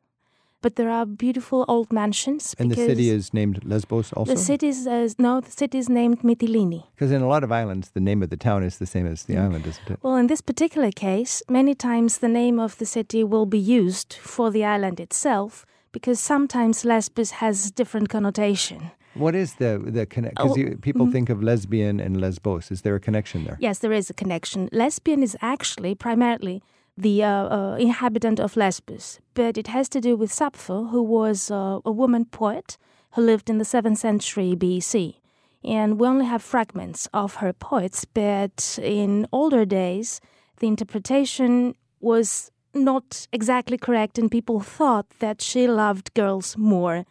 but 0.61 0.77
there 0.77 0.89
are 0.89 1.05
beautiful 1.05 1.65
old 1.67 1.91
mansions. 1.91 2.55
And 2.57 2.71
the 2.71 2.77
city 2.77 3.09
is 3.09 3.33
named 3.33 3.65
Lesbos 3.65 4.13
also? 4.13 4.31
the 4.35 4.39
city 4.39 4.69
is 4.69 4.87
uh, 4.87 5.09
no, 5.19 5.41
the 5.41 5.51
city 5.51 5.77
is 5.77 5.89
named 5.89 6.21
Mytilene. 6.21 6.85
Because 6.95 7.11
in 7.11 7.21
a 7.21 7.27
lot 7.27 7.43
of 7.43 7.51
islands, 7.51 7.91
the 7.91 7.99
name 7.99 8.23
of 8.23 8.29
the 8.29 8.37
town 8.37 8.63
is 8.63 8.77
the 8.77 8.85
same 8.85 9.07
as 9.07 9.23
the 9.23 9.35
island, 9.35 9.67
isn't 9.67 9.89
it? 9.89 9.99
Well, 10.01 10.15
in 10.15 10.27
this 10.27 10.39
particular 10.39 10.91
case, 10.91 11.43
many 11.49 11.75
times 11.75 12.19
the 12.19 12.29
name 12.29 12.61
of 12.61 12.77
the 12.77 12.85
city 12.85 13.25
will 13.25 13.45
be 13.45 13.59
used 13.59 14.13
for 14.13 14.49
the 14.51 14.63
island 14.63 15.01
itself 15.01 15.65
because 15.91 16.21
sometimes 16.21 16.85
Lesbos 16.85 17.31
has 17.31 17.71
different 17.71 18.07
connotation. 18.07 18.91
What 19.13 19.35
is 19.35 19.55
the 19.55 19.77
the 19.83 20.05
connect? 20.05 20.35
Because 20.35 20.57
Oh, 20.57 20.75
people 20.81 21.11
think 21.11 21.29
of 21.29 21.43
lesbian 21.43 21.99
and 21.99 22.19
Lesbos. 22.21 22.71
Is 22.71 22.81
there 22.81 22.95
a 22.95 22.99
connection 22.99 23.43
there? 23.43 23.57
Yes, 23.59 23.79
there 23.79 23.91
is 23.91 24.09
a 24.09 24.13
connection. 24.13 24.69
Lesbian 24.71 25.21
is 25.23 25.35
actually 25.41 25.95
primarily 25.95 26.61
the 26.97 27.23
uh, 27.23 27.29
uh, 27.29 27.75
inhabitant 27.79 28.39
of 28.39 28.55
Lesbos, 28.55 29.19
but 29.33 29.57
it 29.57 29.67
has 29.67 29.89
to 29.89 30.01
do 30.01 30.15
with 30.15 30.31
Sappho, 30.31 30.85
who 30.85 31.01
was 31.01 31.49
uh, 31.51 31.79
a 31.85 31.91
woman 31.91 32.25
poet 32.25 32.77
who 33.11 33.21
lived 33.21 33.49
in 33.49 33.57
the 33.57 33.65
7th 33.65 33.97
century 33.97 34.55
BC. 34.55 35.15
And 35.63 35.99
we 35.99 36.07
only 36.07 36.25
have 36.25 36.41
fragments 36.41 37.07
of 37.13 37.35
her 37.35 37.53
poets, 37.53 38.05
but 38.05 38.79
in 38.81 39.27
older 39.31 39.65
days, 39.65 40.19
the 40.59 40.67
interpretation 40.67 41.75
was 41.99 42.51
not 42.73 43.27
exactly 43.31 43.77
correct, 43.77 44.17
and 44.17 44.31
people 44.31 44.59
thought 44.59 45.07
that 45.19 45.41
she 45.41 45.67
loved 45.67 46.13
girls 46.13 46.57
more 46.57 47.05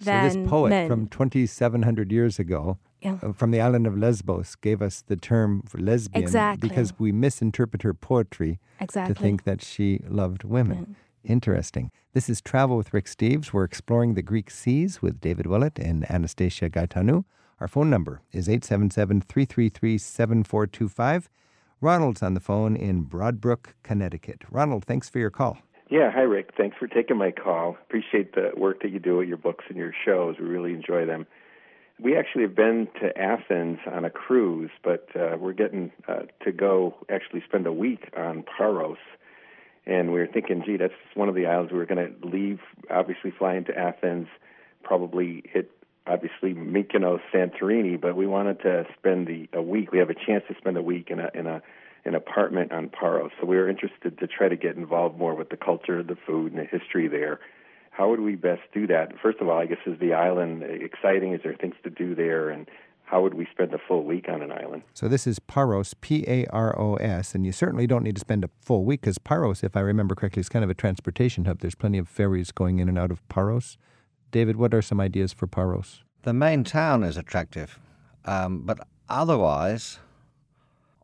So 0.00 0.10
this 0.20 0.36
poet 0.48 0.70
men. 0.70 0.88
from 0.88 1.06
2,700 1.08 2.12
years 2.12 2.38
ago, 2.38 2.78
Yeah. 3.00 3.18
uh, 3.22 3.32
from 3.32 3.50
the 3.50 3.60
island 3.60 3.86
of 3.86 3.96
Lesbos, 3.96 4.54
gave 4.56 4.82
us 4.82 5.02
the 5.02 5.16
term 5.16 5.62
for 5.66 5.78
lesbian 5.78 6.22
Exactly. 6.22 6.68
because 6.68 6.98
we 6.98 7.12
misinterpret 7.12 7.82
her 7.82 7.94
poetry 7.94 8.58
exactly. 8.80 9.14
to 9.14 9.20
think 9.20 9.44
that 9.44 9.62
she 9.62 10.00
loved 10.08 10.44
women. 10.44 10.96
Interesting. 11.24 11.90
This 12.12 12.28
is 12.28 12.40
Travel 12.40 12.76
with 12.76 12.94
Rick 12.94 13.06
Steves. 13.06 13.52
We're 13.52 13.64
exploring 13.64 14.14
the 14.14 14.22
Greek 14.22 14.50
seas 14.50 15.02
with 15.02 15.20
David 15.20 15.46
Willett 15.46 15.78
and 15.78 16.08
Anastasia 16.10 16.70
Gaetanou. 16.70 17.24
Our 17.60 17.68
phone 17.68 17.88
number 17.90 18.20
is 18.32 18.48
877 18.48 19.22
333 19.22 19.98
7425. 19.98 21.28
Ronald's 21.80 22.22
on 22.22 22.34
the 22.34 22.40
phone 22.40 22.76
in 22.76 23.04
Broadbrook, 23.04 23.74
Connecticut. 23.82 24.42
Ronald, 24.50 24.84
thanks 24.84 25.08
for 25.10 25.18
your 25.18 25.30
call. 25.30 25.58
Yeah, 25.88 26.10
hi 26.10 26.22
Rick. 26.22 26.50
Thanks 26.56 26.76
for 26.78 26.88
taking 26.88 27.16
my 27.16 27.30
call. 27.30 27.76
Appreciate 27.80 28.34
the 28.34 28.50
work 28.56 28.82
that 28.82 28.90
you 28.90 28.98
do 28.98 29.18
with 29.18 29.28
your 29.28 29.36
books 29.36 29.66
and 29.68 29.78
your 29.78 29.92
shows. 30.04 30.34
We 30.40 30.46
really 30.46 30.72
enjoy 30.72 31.06
them. 31.06 31.28
We 32.00 32.16
actually 32.16 32.42
have 32.42 32.56
been 32.56 32.88
to 33.00 33.16
Athens 33.16 33.78
on 33.90 34.04
a 34.04 34.10
cruise, 34.10 34.70
but 34.82 35.08
uh, 35.14 35.36
we're 35.38 35.52
getting 35.52 35.92
uh, 36.08 36.22
to 36.44 36.50
go 36.50 36.96
actually 37.08 37.42
spend 37.46 37.68
a 37.68 37.72
week 37.72 38.10
on 38.16 38.42
Paros. 38.42 38.98
And 39.86 40.12
we 40.12 40.18
were 40.18 40.26
thinking, 40.26 40.64
gee, 40.66 40.76
that's 40.76 40.92
one 41.14 41.28
of 41.28 41.36
the 41.36 41.46
islands 41.46 41.70
we 41.70 41.78
were 41.78 41.86
going 41.86 42.14
to 42.20 42.26
leave, 42.26 42.58
obviously 42.90 43.30
fly 43.30 43.54
into 43.54 43.72
Athens, 43.78 44.26
probably 44.82 45.44
hit, 45.48 45.70
obviously, 46.08 46.52
Mykonos, 46.52 47.20
Santorini, 47.32 47.98
but 47.98 48.16
we 48.16 48.26
wanted 48.26 48.60
to 48.62 48.86
spend 48.98 49.28
the 49.28 49.48
a 49.52 49.62
week. 49.62 49.92
We 49.92 49.98
have 49.98 50.10
a 50.10 50.14
chance 50.14 50.42
to 50.48 50.56
spend 50.58 50.76
a 50.76 50.82
week 50.82 51.10
in 51.10 51.20
a 51.20 51.30
in 51.32 51.46
a 51.46 51.62
an 52.06 52.14
apartment 52.14 52.72
on 52.72 52.88
Paros. 52.88 53.30
So 53.40 53.46
we 53.46 53.56
were 53.56 53.68
interested 53.68 54.18
to 54.18 54.26
try 54.26 54.48
to 54.48 54.56
get 54.56 54.76
involved 54.76 55.18
more 55.18 55.34
with 55.34 55.50
the 55.50 55.56
culture, 55.56 56.02
the 56.02 56.16
food, 56.26 56.52
and 56.52 56.60
the 56.60 56.64
history 56.64 57.08
there. 57.08 57.40
How 57.90 58.08
would 58.10 58.20
we 58.20 58.36
best 58.36 58.62
do 58.72 58.86
that? 58.86 59.12
First 59.22 59.38
of 59.40 59.48
all, 59.48 59.58
I 59.58 59.66
guess 59.66 59.78
is 59.86 59.98
the 59.98 60.12
island 60.12 60.62
exciting? 60.62 61.32
Is 61.32 61.40
there 61.42 61.54
things 61.54 61.74
to 61.82 61.90
do 61.90 62.14
there? 62.14 62.50
And 62.50 62.68
how 63.04 63.22
would 63.22 63.34
we 63.34 63.46
spend 63.50 63.72
a 63.72 63.78
full 63.78 64.04
week 64.04 64.28
on 64.28 64.42
an 64.42 64.52
island? 64.52 64.82
So 64.92 65.08
this 65.08 65.26
is 65.26 65.38
Paros, 65.38 65.94
P 65.94 66.24
A 66.28 66.44
R 66.46 66.78
O 66.78 66.96
S, 66.96 67.34
and 67.34 67.46
you 67.46 67.52
certainly 67.52 67.86
don't 67.86 68.02
need 68.02 68.16
to 68.16 68.20
spend 68.20 68.44
a 68.44 68.50
full 68.60 68.84
week 68.84 69.00
because 69.00 69.18
Paros, 69.18 69.62
if 69.62 69.76
I 69.76 69.80
remember 69.80 70.14
correctly, 70.14 70.40
is 70.40 70.48
kind 70.48 70.64
of 70.64 70.70
a 70.70 70.74
transportation 70.74 71.46
hub. 71.46 71.60
There's 71.60 71.74
plenty 71.74 71.98
of 71.98 72.08
ferries 72.08 72.52
going 72.52 72.80
in 72.80 72.88
and 72.88 72.98
out 72.98 73.10
of 73.10 73.26
Paros. 73.28 73.78
David, 74.30 74.56
what 74.56 74.74
are 74.74 74.82
some 74.82 75.00
ideas 75.00 75.32
for 75.32 75.46
Paros? 75.46 76.02
The 76.22 76.32
main 76.32 76.64
town 76.64 77.04
is 77.04 77.16
attractive, 77.16 77.78
um, 78.24 78.62
but 78.62 78.80
otherwise, 79.08 80.00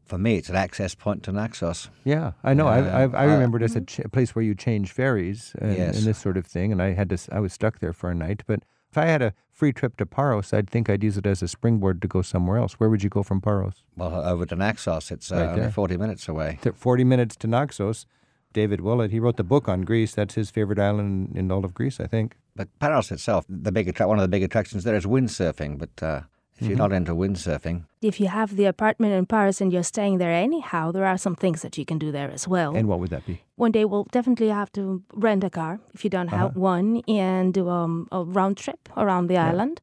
for 0.04 0.18
me, 0.18 0.36
it's 0.36 0.48
an 0.48 0.56
access 0.56 0.94
point 0.94 1.22
to 1.24 1.32
Naxos. 1.32 1.88
Yeah, 2.04 2.32
I 2.44 2.54
know. 2.54 2.66
I, 2.66 2.80
Yeah, 2.80 2.96
I, 3.14 3.24
I 3.24 3.26
uh, 3.28 3.32
remember 3.32 3.58
it 3.58 3.62
as 3.64 3.76
a 3.76 3.80
ch- 3.80 4.00
place 4.12 4.34
where 4.34 4.44
you 4.44 4.54
change 4.54 4.92
ferries 4.92 5.54
and, 5.58 5.76
Yes. 5.76 5.96
and 5.98 6.06
this 6.06 6.18
sort 6.18 6.36
of 6.36 6.46
thing, 6.46 6.72
and 6.72 6.82
I 6.82 6.92
had 6.92 7.08
to. 7.10 7.18
I 7.34 7.40
was 7.40 7.52
stuck 7.52 7.78
there 7.78 7.92
for 7.92 8.10
a 8.10 8.14
night, 8.14 8.42
but 8.46 8.60
If 8.90 8.98
I 8.98 9.06
had 9.06 9.22
a 9.22 9.32
free 9.50 9.72
trip 9.72 9.96
to 9.96 10.04
Paros, 10.04 10.52
I'd 10.52 10.68
think 10.68 10.90
I'd 10.90 11.02
use 11.02 11.16
it 11.16 11.26
as 11.26 11.42
a 11.42 11.48
springboard 11.48 12.02
to 12.02 12.08
go 12.08 12.20
somewhere 12.22 12.58
else. 12.58 12.74
Where 12.78 12.90
would 12.90 13.02
you 13.02 13.08
go 13.08 13.22
from 13.22 13.40
Paros? 13.40 13.84
Well, 13.96 14.14
over 14.14 14.44
to 14.46 14.54
Naxos, 14.56 15.10
it's 15.10 15.32
uh, 15.32 15.36
Right 15.36 15.58
only 15.58 15.70
40 15.70 15.96
minutes 15.96 16.28
away. 16.28 16.58
40 16.74 17.04
minutes 17.04 17.34
to 17.36 17.46
Naxos. 17.46 18.04
David 18.52 18.82
Willett, 18.82 19.10
he 19.10 19.18
wrote 19.18 19.38
the 19.38 19.44
book 19.44 19.66
on 19.66 19.80
Greece. 19.80 20.14
That's 20.14 20.34
his 20.34 20.50
favorite 20.50 20.78
island 20.78 21.32
in 21.34 21.50
all 21.50 21.64
of 21.64 21.72
Greece, 21.72 22.00
I 22.00 22.06
think. 22.06 22.36
But 22.54 22.68
Paros 22.80 23.10
itself, 23.10 23.46
the 23.48 23.72
big 23.72 23.88
attra- 23.88 24.06
one 24.08 24.18
of 24.18 24.22
the 24.22 24.28
big 24.36 24.42
attractions 24.42 24.84
there 24.84 24.94
is 24.96 25.06
windsurfing. 25.06 25.78
But 25.78 26.02
uh, 26.02 26.20
if 26.58 26.68
you're 26.68 26.76
not 26.76 26.92
into 26.92 27.12
windsurfing, 27.14 27.84
If 28.00 28.20
you 28.20 28.28
have 28.28 28.56
the 28.56 28.66
apartment 28.66 29.12
in 29.14 29.26
Paros 29.26 29.60
and 29.60 29.72
you're 29.72 29.82
staying 29.94 30.18
there 30.18 30.32
anyhow, 30.32 30.92
there 30.92 31.06
are 31.06 31.18
some 31.18 31.34
things 31.36 31.62
that 31.62 31.76
you 31.78 31.84
can 31.84 31.98
do 31.98 32.10
there 32.12 32.30
as 32.30 32.46
well. 32.48 32.74
And 32.76 32.88
what 32.88 32.98
would 33.00 33.10
that 33.10 33.26
be? 33.26 33.40
one 33.56 33.72
day 33.72 33.84
we'll 33.84 34.08
definitely 34.10 34.48
have 34.48 34.70
to 34.72 35.02
rent 35.14 35.44
a 35.44 35.50
car 35.50 35.78
if 35.94 36.02
you 36.04 36.10
don't 36.10 36.28
have 36.28 36.56
one 36.56 37.02
and 37.08 37.54
do 37.54 37.68
um, 37.68 38.08
a 38.10 38.22
round 38.24 38.56
trip 38.56 38.88
around 38.96 39.28
the 39.28 39.36
island. 39.38 39.80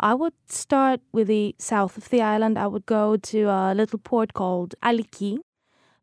I 0.00 0.14
would 0.14 0.32
start 0.48 1.00
with 1.12 1.26
the 1.28 1.54
south 1.58 1.96
of 1.96 2.08
the 2.08 2.22
island. 2.22 2.58
I 2.58 2.66
would 2.66 2.86
go 2.86 3.16
to 3.16 3.38
a 3.48 3.74
little 3.74 3.98
port 3.98 4.32
called 4.32 4.74
Aliki. 4.82 5.38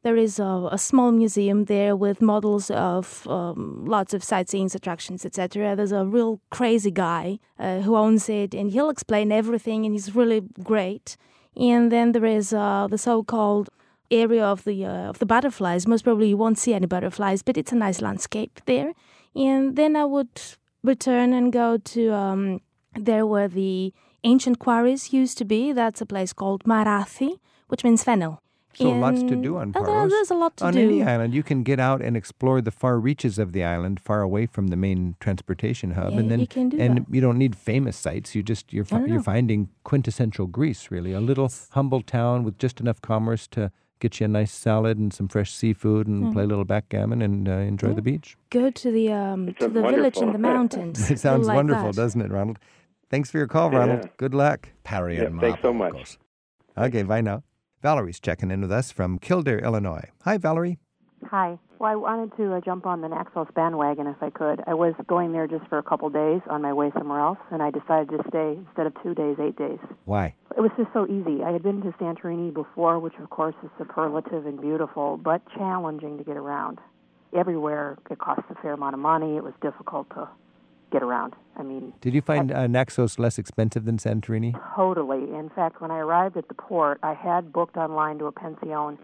There 0.03 0.15
is 0.15 0.39
a, 0.39 0.69
a 0.71 0.77
small 0.77 1.11
museum 1.11 1.65
there 1.65 1.95
with 1.95 2.21
models 2.21 2.69
of 2.71 3.27
um, 3.27 3.83
lots 3.85 4.13
of 4.13 4.23
sightseeing 4.23 4.69
attractions, 4.73 5.25
etc. 5.25 5.75
There's 5.75 5.91
a 5.91 6.05
real 6.05 6.39
crazy 6.51 6.91
guy 6.91 7.39
uh, 7.59 7.79
who 7.79 7.95
owns 7.95 8.29
it, 8.29 8.53
and 8.53 8.71
he'll 8.71 8.89
explain 8.89 9.31
everything, 9.31 9.85
and 9.85 9.93
he's 9.93 10.15
really 10.15 10.41
great. 10.63 11.17
And 11.55 11.91
then 11.91 12.11
there 12.11 12.25
is 12.25 12.53
uh, 12.53 12.87
the 12.89 12.97
so-called 12.97 13.69
area 14.11 14.45
of 14.45 14.63
the 14.63 14.85
uh, 14.85 15.09
of 15.09 15.19
the 15.19 15.25
butterflies. 15.25 15.87
Most 15.87 16.03
probably 16.03 16.29
you 16.29 16.37
won't 16.37 16.59
see 16.59 16.73
any 16.73 16.85
butterflies, 16.85 17.41
but 17.41 17.57
it's 17.57 17.71
a 17.71 17.75
nice 17.75 18.01
landscape 18.01 18.61
there. 18.65 18.93
And 19.35 19.75
then 19.75 19.95
I 19.95 20.05
would 20.05 20.41
return 20.83 21.33
and 21.33 21.51
go 21.51 21.77
to 21.77 22.13
um, 22.13 22.61
there 22.93 23.25
where 23.25 23.47
the 23.47 23.93
ancient 24.23 24.59
quarries 24.59 25.11
used 25.11 25.37
to 25.39 25.45
be. 25.45 25.71
That's 25.71 26.01
a 26.01 26.05
place 26.05 26.33
called 26.33 26.63
Marathi, 26.63 27.39
which 27.67 27.83
means 27.83 28.03
fennel. 28.03 28.41
So 28.77 28.91
lots 28.91 29.21
to 29.23 29.35
do 29.35 29.57
on 29.57 29.71
Oh, 29.75 29.79
there- 29.83 29.85
Paros. 29.93 30.11
there's 30.11 30.29
a 30.31 30.35
lot 30.35 30.57
to 30.57 30.65
on 30.65 30.73
do. 30.73 30.79
any 30.81 31.01
island, 31.03 31.33
you 31.33 31.41
can 31.43 31.63
get 31.63 31.79
out 31.79 32.01
and 32.01 32.15
explore 32.15 32.61
the 32.61 32.69
far 32.71 32.99
reaches 32.99 33.39
of 33.39 33.51
the 33.51 33.63
island, 33.63 33.99
far 33.99 34.21
away 34.21 34.45
from 34.45 34.67
the 34.67 34.75
main 34.75 35.15
transportation 35.19 35.91
hub, 35.91 36.13
Yeah, 36.13 36.19
and 36.19 36.29
then 36.31 36.39
you 36.41 36.47
can 36.47 36.69
do 36.69 36.77
and 36.79 36.97
that. 36.99 37.05
you 37.13 37.19
don't 37.19 37.37
need 37.39 37.55
famous 37.55 37.97
sites. 37.97 38.35
You 38.35 38.43
just 38.43 38.71
you're 38.71 38.85
fi- 38.85 38.99
No, 38.99 39.05
no, 39.05 39.13
you're 39.13 39.23
finding 39.23 39.69
quintessential 39.83 40.45
Greece, 40.45 40.91
really, 40.91 41.11
a 41.13 41.19
little 41.19 41.51
humble 41.71 42.01
town 42.01 42.43
with 42.43 42.57
just 42.59 42.79
enough 42.79 43.01
commerce 43.01 43.47
to 43.47 43.71
get 43.99 44.19
you 44.19 44.25
a 44.25 44.27
nice 44.27 44.51
salad 44.51 44.99
and 44.99 45.11
some 45.11 45.27
fresh 45.27 45.51
seafood 45.51 46.05
Mm. 46.05 46.25
and 46.25 46.33
play 46.33 46.43
a 46.43 46.47
little 46.47 46.65
backgammon 46.65 47.23
and 47.23 47.49
uh, 47.49 47.53
enjoy 47.53 47.93
the 47.93 48.01
beach. 48.03 48.37
Go 48.51 48.69
to 48.69 48.91
the 48.91 49.11
um, 49.11 49.47
to 49.55 49.61
sounds 49.61 49.73
the 49.73 49.81
village 49.81 50.17
in 50.17 50.31
the 50.33 50.37
mountains. 50.37 51.09
It 51.13 51.17
sounds 51.19 51.47
like 51.47 51.55
wonderful, 51.55 51.87
that. 51.93 51.95
doesn't 51.95 52.21
it, 52.21 52.29
Ronald? 52.31 52.59
Thanks 53.09 53.31
for 53.31 53.39
your 53.39 53.47
call, 53.47 53.71
Yeah. 53.71 53.79
Ronald. 53.79 54.09
Good 54.17 54.35
luck. 54.35 54.69
Parry 54.83 55.15
Yeah, 55.17 55.23
and 55.23 55.41
thanks 55.41 55.61
so 55.63 55.73
Marble, 55.73 55.87
of 55.87 55.93
much. 55.93 55.93
course. 55.93 56.17
Okay, 56.77 57.01
bye 57.01 57.21
now. 57.21 57.41
Valerie's 57.81 58.19
checking 58.19 58.49
in 58.49 58.61
with 58.61 58.71
us 58.71 58.91
from 58.91 59.19
Kildeer, 59.19 59.63
Illinois. 59.63 60.09
Hi, 60.23 60.37
Valerie. 60.37 60.79
Hi. 61.25 61.57
Well, 61.79 61.91
I 61.91 61.95
wanted 61.95 62.35
to 62.37 62.55
uh, 62.55 62.61
jump 62.61 62.87
on 62.87 63.01
the 63.01 63.07
Naxos 63.07 63.47
bandwagon 63.55 64.07
if 64.07 64.21
I 64.21 64.31
could. 64.31 64.63
I 64.65 64.73
was 64.73 64.95
going 65.05 65.31
there 65.31 65.45
just 65.45 65.67
for 65.67 65.77
a 65.77 65.83
couple 65.83 66.09
days 66.09 66.41
on 66.49 66.63
my 66.63 66.73
way 66.73 66.91
somewhere 66.97 67.19
else, 67.19 67.37
and 67.51 67.61
I 67.61 67.69
decided 67.69 68.09
to 68.09 68.23
stay 68.29 68.57
instead 68.57 68.87
of 68.87 68.93
two 69.03 69.13
days, 69.13 69.37
eight 69.39 69.55
days. 69.57 69.77
Why? 70.05 70.33
It 70.55 70.61
was 70.61 70.71
just 70.75 70.91
so 70.91 71.05
easy. 71.05 71.43
I 71.43 71.51
had 71.51 71.61
been 71.61 71.81
to 71.83 71.91
Santorini 72.01 72.51
before, 72.51 72.99
which 72.99 73.13
of 73.21 73.29
course 73.29 73.55
is 73.63 73.69
superlative 73.77 74.47
and 74.47 74.59
beautiful, 74.59 75.17
but 75.17 75.41
challenging 75.55 76.17
to 76.17 76.23
get 76.23 76.35
around. 76.35 76.79
Everywhere 77.37 77.97
it 78.09 78.17
costs 78.17 78.45
a 78.49 78.55
fair 78.55 78.73
amount 78.73 78.95
of 78.95 78.99
money. 78.99 79.37
It 79.37 79.43
was 79.43 79.53
difficult 79.61 80.09
to 80.11 80.27
get 80.91 81.03
around. 81.03 81.33
I 81.57 81.63
mean, 81.63 81.93
Did 82.01 82.13
you 82.13 82.21
find 82.21 82.51
uh, 82.51 82.67
Naxos 82.67 83.17
less 83.19 83.37
expensive 83.37 83.85
than 83.85 83.97
Santorini? 83.97 84.53
Totally. 84.75 85.23
In 85.33 85.49
fact, 85.55 85.81
when 85.81 85.91
I 85.91 85.99
arrived 85.99 86.37
at 86.37 86.47
the 86.47 86.53
port, 86.53 86.99
I 87.03 87.13
had 87.13 87.51
booked 87.51 87.77
online 87.77 88.19
to 88.19 88.25
a 88.25 88.31
pension, 88.31 88.69
and 88.71 88.97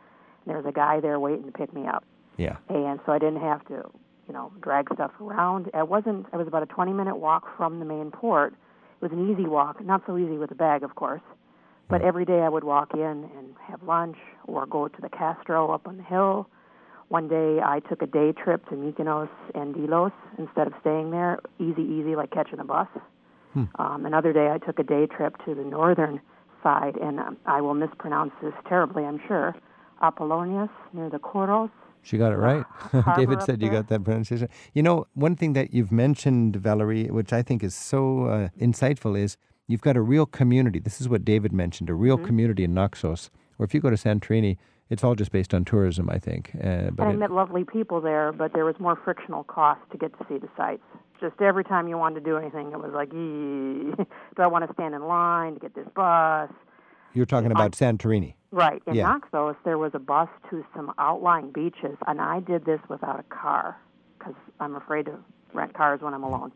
there 0.46 0.58
was 0.58 0.66
a 0.68 0.72
guy 0.72 1.00
there 1.00 1.20
waiting 1.20 1.46
to 1.46 1.52
pick 1.52 1.74
me 1.74 1.88
up. 1.88 2.04
Yeah. 2.38 2.58
and 2.70 3.00
so 3.06 3.12
I 3.12 3.20
didn't 3.20 3.42
have 3.42 3.64
to, 3.68 3.84
you 4.28 4.34
know, 4.34 4.52
drag 4.62 4.92
stuff 4.94 5.12
around. 5.22 5.70
I 5.74 5.84
wasn't. 5.84 6.26
I 6.34 6.38
was 6.38 6.48
about 6.48 6.64
a 6.64 6.68
20-minute 6.68 7.18
walk 7.18 7.46
from 7.58 7.80
the 7.80 7.86
main 7.86 8.10
port. 8.12 8.54
It 8.54 9.02
was 9.02 9.12
an 9.12 9.30
easy 9.32 9.46
walk, 9.48 9.84
not 9.84 10.02
so 10.08 10.18
easy 10.18 10.38
with 10.38 10.50
a 10.52 10.56
bag, 10.56 10.84
of 10.84 10.96
course. 10.96 11.22
But 11.90 12.02
every 12.02 12.26
day 12.26 12.40
I 12.40 12.50
would 12.50 12.64
walk 12.64 12.94
in 12.94 13.00
and 13.38 13.56
have 13.68 13.84
lunch, 13.84 14.18
or 14.48 14.66
go 14.66 14.88
to 14.88 15.02
the 15.02 15.10
Castro 15.10 15.72
up 15.72 15.88
on 15.88 15.98
the 15.98 16.04
hill. 16.04 16.50
One 17.14 17.28
day 17.28 17.60
I 17.64 17.80
took 17.88 18.02
a 18.02 18.08
day 18.08 18.32
trip 18.32 18.68
to 18.70 18.76
Mykonos 18.76 19.30
and 19.54 19.76
Delos 19.76 20.12
instead 20.40 20.66
of 20.66 20.74
staying 20.82 21.12
there. 21.12 21.38
Easy, 21.60 21.84
easy, 21.84 22.16
like 22.16 22.32
catching 22.32 22.58
a 22.58 22.64
bus. 22.64 22.88
Um, 23.76 24.08
another 24.08 24.34
day 24.34 24.50
I 24.50 24.58
took 24.58 24.80
a 24.80 24.84
day 24.84 25.06
trip 25.06 25.36
to 25.46 25.54
the 25.54 25.64
northern 25.64 26.20
side, 26.64 26.96
and 26.98 27.20
um, 27.20 27.38
I 27.46 27.62
will 27.62 27.76
mispronounce 27.76 28.32
this 28.42 28.56
terribly, 28.68 29.04
I'm 29.06 29.22
sure. 29.28 29.56
Apollonas 30.02 30.72
near 30.92 31.12
the 31.12 31.20
Kouros. 31.20 31.70
She 32.02 32.18
got 32.18 32.32
it 32.32 32.38
right. 32.38 32.66
David 33.16 33.44
said 33.44 33.62
you 33.62 33.70
got 33.70 33.90
that 33.90 34.04
pronunciation. 34.04 34.50
You 34.74 34.82
know, 34.82 35.06
one 35.14 35.36
thing 35.36 35.54
that 35.54 35.72
you've 35.72 35.92
mentioned, 35.92 36.56
Valerie, 36.56 37.12
which 37.12 37.32
I 37.32 37.44
think 37.44 37.64
is 37.64 37.76
so 37.76 38.26
uh, 38.26 38.50
insightful, 38.60 39.16
is 39.16 39.38
you've 39.68 39.82
got 39.82 39.96
a 39.96 40.02
real 40.02 40.26
community. 40.26 40.80
This 40.80 41.00
is 41.00 41.08
what 41.08 41.24
David 41.24 41.54
mentioned 41.54 41.92
a 41.92 41.94
Mm-hmm. 41.94 42.02
real 42.02 42.18
community 42.18 42.64
in 42.64 42.74
Naxos. 42.74 43.30
Or 43.60 43.66
if 43.66 43.76
you 43.76 43.82
go 43.82 43.92
to 43.92 43.98
Santorini, 43.98 44.58
it's 44.90 45.04
all 45.04 45.16
just 45.16 45.32
based 45.32 45.54
on 45.54 45.66
tourism, 45.66 46.10
I 46.10 46.20
think. 46.20 46.52
Uh, 46.56 46.92
but 46.92 47.00
And 47.00 47.02
I 47.02 47.10
it- 47.14 47.18
met 47.20 47.32
lovely 47.32 47.64
people 47.64 48.02
there, 48.02 48.32
but 48.32 48.54
there 48.54 48.66
was 48.66 48.76
more 48.80 48.96
frictional 49.04 49.44
cost 49.44 49.82
to 49.92 49.98
get 49.98 50.18
to 50.20 50.26
see 50.30 50.38
the 50.38 50.50
sites. 50.58 50.84
Just 51.20 51.42
every 51.42 51.64
time 51.64 51.88
you 51.88 51.98
wanted 51.98 52.16
to 52.24 52.26
do 52.26 52.38
anything, 52.38 52.72
it 52.74 52.80
was 52.80 52.92
like, 52.94 53.10
do 53.12 53.96
I 54.38 54.48
want 54.48 54.68
to 54.68 54.74
stand 54.74 54.94
in 54.94 55.04
line 55.08 55.54
to 55.56 55.60
get 55.60 55.76
this 55.76 55.88
bus? 55.96 56.50
you're 57.16 57.28
talking 57.28 57.52
about 57.52 57.74
Santorini. 57.74 58.34
Right. 58.52 58.82
In 58.88 58.96
Yeah. 58.96 59.04
Naxos, 59.06 59.56
there 59.66 59.78
was 59.78 59.92
a 59.94 60.00
bus 60.00 60.30
to 60.50 60.66
some 60.76 60.92
outlying 60.98 61.52
beaches, 61.52 61.96
and 62.08 62.20
I 62.20 62.40
did 62.40 62.66
this 62.66 62.80
without 62.90 63.20
a 63.20 63.24
car 63.24 63.78
because 64.18 64.34
I'm 64.60 64.76
afraid 64.76 65.06
to 65.06 65.20
rent 65.54 65.76
cars 65.76 66.02
when 66.02 66.16
I'm 66.16 66.24
alone. 66.24 66.52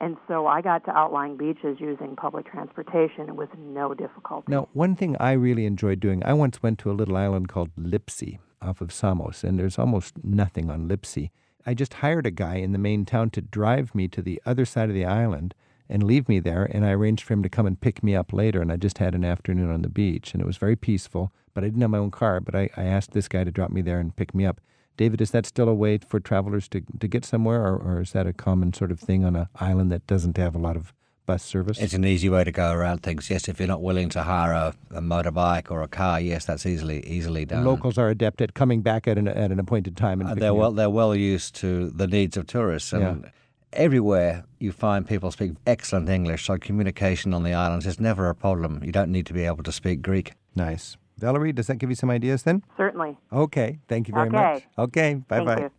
And 0.00 0.16
so 0.26 0.46
I 0.46 0.60
got 0.62 0.84
to 0.86 0.90
outlying 0.90 1.36
beaches 1.36 1.76
using 1.78 2.16
public 2.16 2.50
transportation 2.50 3.36
with 3.36 3.50
no 3.56 3.94
difficulty. 3.94 4.46
Now, 4.50 4.68
one 4.72 4.96
thing 4.96 5.16
I 5.20 5.32
really 5.32 5.64
enjoyed 5.64 6.00
doing, 6.00 6.24
I 6.24 6.32
once 6.32 6.62
went 6.62 6.78
to 6.80 6.90
a 6.90 6.92
little 6.92 7.16
island 7.16 7.48
called 7.48 7.70
Lipsi 7.76 8.38
off 8.60 8.80
of 8.80 8.92
Samos, 8.92 9.44
and 9.44 9.58
there's 9.58 9.78
almost 9.78 10.14
nothing 10.24 10.70
on 10.70 10.88
Lipsi. 10.88 11.30
I 11.64 11.74
just 11.74 11.94
hired 11.94 12.26
a 12.26 12.30
guy 12.30 12.56
in 12.56 12.72
the 12.72 12.78
main 12.78 13.04
town 13.04 13.30
to 13.30 13.40
drive 13.40 13.94
me 13.94 14.08
to 14.08 14.22
the 14.22 14.42
other 14.44 14.64
side 14.64 14.88
of 14.88 14.94
the 14.94 15.04
island 15.04 15.54
and 15.88 16.02
leave 16.02 16.28
me 16.28 16.40
there, 16.40 16.64
and 16.64 16.84
I 16.84 16.90
arranged 16.92 17.24
for 17.24 17.34
him 17.34 17.42
to 17.42 17.48
come 17.48 17.66
and 17.66 17.80
pick 17.80 18.02
me 18.02 18.16
up 18.16 18.32
later, 18.32 18.60
and 18.62 18.72
I 18.72 18.76
just 18.76 18.98
had 18.98 19.14
an 19.14 19.24
afternoon 19.24 19.70
on 19.70 19.82
the 19.82 19.88
beach, 19.88 20.32
and 20.32 20.40
it 20.40 20.46
was 20.46 20.56
very 20.56 20.74
peaceful, 20.74 21.32
but 21.54 21.62
I 21.62 21.66
didn't 21.68 21.82
have 21.82 21.90
my 21.90 21.98
own 21.98 22.10
car, 22.10 22.40
but 22.40 22.54
I, 22.54 22.70
I 22.76 22.84
asked 22.84 23.12
this 23.12 23.28
guy 23.28 23.44
to 23.44 23.50
drop 23.50 23.70
me 23.70 23.82
there 23.82 24.00
and 24.00 24.16
pick 24.16 24.34
me 24.34 24.46
up. 24.46 24.60
David, 24.96 25.20
is 25.20 25.30
that 25.30 25.46
still 25.46 25.68
a 25.68 25.74
way 25.74 25.98
for 25.98 26.20
travelers 26.20 26.68
to, 26.68 26.82
to 27.00 27.08
get 27.08 27.24
somewhere, 27.24 27.62
or, 27.66 27.76
or 27.76 28.00
is 28.00 28.12
that 28.12 28.26
a 28.26 28.32
common 28.32 28.72
sort 28.72 28.90
of 28.92 29.00
thing 29.00 29.24
on 29.24 29.36
an 29.36 29.48
island 29.56 29.90
that 29.92 30.06
doesn't 30.06 30.36
have 30.36 30.54
a 30.54 30.58
lot 30.58 30.76
of 30.76 30.92
bus 31.24 31.42
service? 31.42 31.78
It's 31.78 31.94
an 31.94 32.04
easy 32.04 32.28
way 32.28 32.44
to 32.44 32.52
go 32.52 32.72
around 32.72 33.02
things. 33.02 33.30
Yes, 33.30 33.48
if 33.48 33.58
you're 33.58 33.68
not 33.68 33.82
willing 33.82 34.08
to 34.10 34.22
hire 34.22 34.52
a, 34.52 34.74
a 34.90 35.00
motorbike 35.00 35.70
or 35.70 35.82
a 35.82 35.88
car, 35.88 36.20
yes, 36.20 36.44
that's 36.44 36.66
easily 36.66 37.00
easily 37.06 37.44
done. 37.44 37.64
locals 37.64 37.96
are 37.96 38.08
adept 38.10 38.40
at 38.40 38.54
coming 38.54 38.82
back 38.82 39.06
at 39.08 39.16
an 39.18 39.28
at 39.28 39.50
an 39.50 39.58
appointed 39.58 39.96
time 39.96 40.20
and 40.20 40.30
Uh, 40.30 40.34
they're 40.34 40.54
well 40.54 40.70
up. 40.70 40.76
they're 40.76 40.90
well 40.90 41.14
used 41.14 41.54
to 41.56 41.90
the 41.90 42.06
needs 42.06 42.36
of 42.36 42.46
tourists 42.46 42.92
and 42.92 43.30
everywhere 43.72 44.44
you 44.58 44.70
find 44.72 45.06
people 45.08 45.30
speak 45.30 45.52
excellent 45.66 46.08
English, 46.08 46.44
so 46.46 46.58
communication 46.58 47.32
on 47.32 47.42
the 47.42 47.54
islands 47.54 47.86
is 47.86 47.98
never 47.98 48.28
a 48.28 48.34
problem. 48.34 48.82
You 48.84 48.92
don't 48.92 49.10
need 49.10 49.26
to 49.26 49.32
be 49.32 49.44
able 49.44 49.62
to 49.62 49.72
speak 49.72 50.02
Greek. 50.02 50.32
Nice. 50.54 50.96
Valerie, 51.18 51.52
does 51.52 51.66
that 51.68 51.76
give 51.76 51.90
you 51.90 51.96
some 51.96 52.10
ideas 52.10 52.42
then? 52.42 52.62
Certainly. 52.76 53.16
Okay. 53.32 53.78
Thank 53.88 54.08
you 54.08 54.14
very 54.14 54.28
Okay. 54.28 54.36
much. 54.36 54.62
Okay. 54.78 55.14
Bye 55.28 55.36
Thank 55.44 55.46
bye. 55.46 55.60
you. 55.62 55.70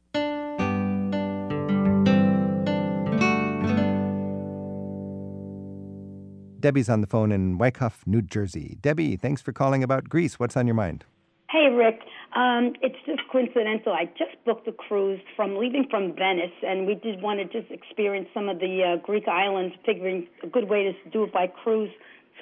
Debbie's 6.59 6.87
on 6.87 7.01
the 7.01 7.07
phone 7.07 7.33
in 7.33 7.57
Wyckoff, 7.57 8.03
New 8.07 8.21
Jersey. 8.21 8.77
Debbie, 8.81 9.17
thanks 9.17 9.41
for 9.41 9.51
calling 9.51 9.83
about 9.83 10.07
Greece. 10.07 10.39
What's 10.39 10.55
on 10.55 10.65
your 10.65 10.75
mind? 10.75 11.03
Hey, 11.49 11.67
Rick. 11.69 11.99
Um, 12.35 12.73
it's 12.81 12.95
just 13.05 13.19
coincidental. 13.29 13.91
I 13.93 14.05
just 14.17 14.31
booked 14.45 14.67
a 14.67 14.71
cruise 14.71 15.19
from 15.35 15.57
leaving 15.57 15.85
from 15.89 16.13
Venice, 16.15 16.53
and 16.65 16.87
we 16.87 16.95
did 16.95 17.21
want 17.21 17.39
to 17.39 17.45
just 17.61 17.69
experience 17.71 18.29
some 18.33 18.47
of 18.47 18.59
the 18.59 18.81
uh, 18.97 19.05
Greek 19.05 19.27
islands, 19.27 19.75
figuring 19.85 20.25
a 20.41 20.47
good 20.47 20.69
way 20.69 20.83
to 20.83 21.09
do 21.11 21.25
it 21.25 21.33
by 21.33 21.47
cruise. 21.47 21.91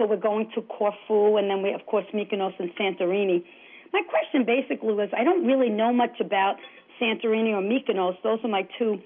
So 0.01 0.07
we're 0.07 0.17
going 0.17 0.49
to 0.55 0.63
Corfu, 0.63 1.37
and 1.37 1.47
then 1.47 1.61
we, 1.61 1.73
of 1.73 1.85
course, 1.85 2.05
Mykonos 2.11 2.53
and 2.57 2.71
Santorini. 2.73 3.43
My 3.93 4.01
question 4.01 4.43
basically 4.45 4.95
was, 4.95 5.09
I 5.15 5.23
don't 5.23 5.45
really 5.45 5.69
know 5.69 5.93
much 5.93 6.19
about 6.19 6.55
Santorini 6.99 7.53
or 7.53 7.61
Mykonos. 7.61 8.17
Those 8.23 8.39
are 8.43 8.47
my 8.47 8.67
two 8.79 8.99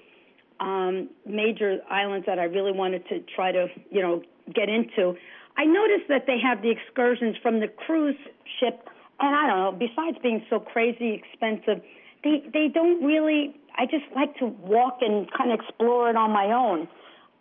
um, 0.58 1.10
major 1.26 1.80
islands 1.90 2.24
that 2.24 2.38
I 2.38 2.44
really 2.44 2.72
wanted 2.72 3.06
to 3.10 3.20
try 3.34 3.52
to, 3.52 3.66
you 3.90 4.00
know, 4.00 4.22
get 4.54 4.70
into. 4.70 5.14
I 5.58 5.66
noticed 5.66 6.08
that 6.08 6.24
they 6.26 6.38
have 6.42 6.62
the 6.62 6.70
excursions 6.70 7.36
from 7.42 7.60
the 7.60 7.68
cruise 7.68 8.16
ship, 8.58 8.88
and 9.20 9.36
I 9.36 9.46
don't 9.48 9.58
know. 9.58 9.72
Besides 9.78 10.16
being 10.22 10.46
so 10.48 10.60
crazy 10.60 11.12
expensive, 11.12 11.82
they 12.24 12.42
they 12.54 12.68
don't 12.72 13.04
really. 13.04 13.54
I 13.76 13.84
just 13.84 14.04
like 14.14 14.34
to 14.38 14.46
walk 14.46 15.00
and 15.02 15.30
kind 15.36 15.52
of 15.52 15.60
explore 15.60 16.08
it 16.08 16.16
on 16.16 16.30
my 16.30 16.46
own. 16.52 16.88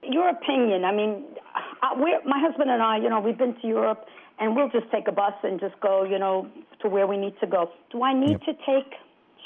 Your 0.03 0.27
opinion. 0.27 0.83
I 0.83 0.91
mean, 0.91 1.23
uh, 1.81 1.95
my 2.25 2.39
husband 2.39 2.69
and 2.69 2.81
I, 2.81 2.97
you 2.97 3.09
know, 3.09 3.19
we've 3.19 3.37
been 3.37 3.55
to 3.61 3.67
Europe, 3.67 4.05
and 4.39 4.55
we'll 4.55 4.69
just 4.69 4.91
take 4.91 5.07
a 5.07 5.11
bus 5.11 5.33
and 5.43 5.59
just 5.59 5.79
go, 5.81 6.03
you 6.03 6.19
know, 6.19 6.47
to 6.81 6.89
where 6.89 7.07
we 7.07 7.17
need 7.17 7.35
to 7.41 7.47
go. 7.47 7.69
Do 7.91 8.03
I 8.03 8.13
need 8.13 8.31
yep. 8.31 8.41
to 8.41 8.53
take? 8.65 8.93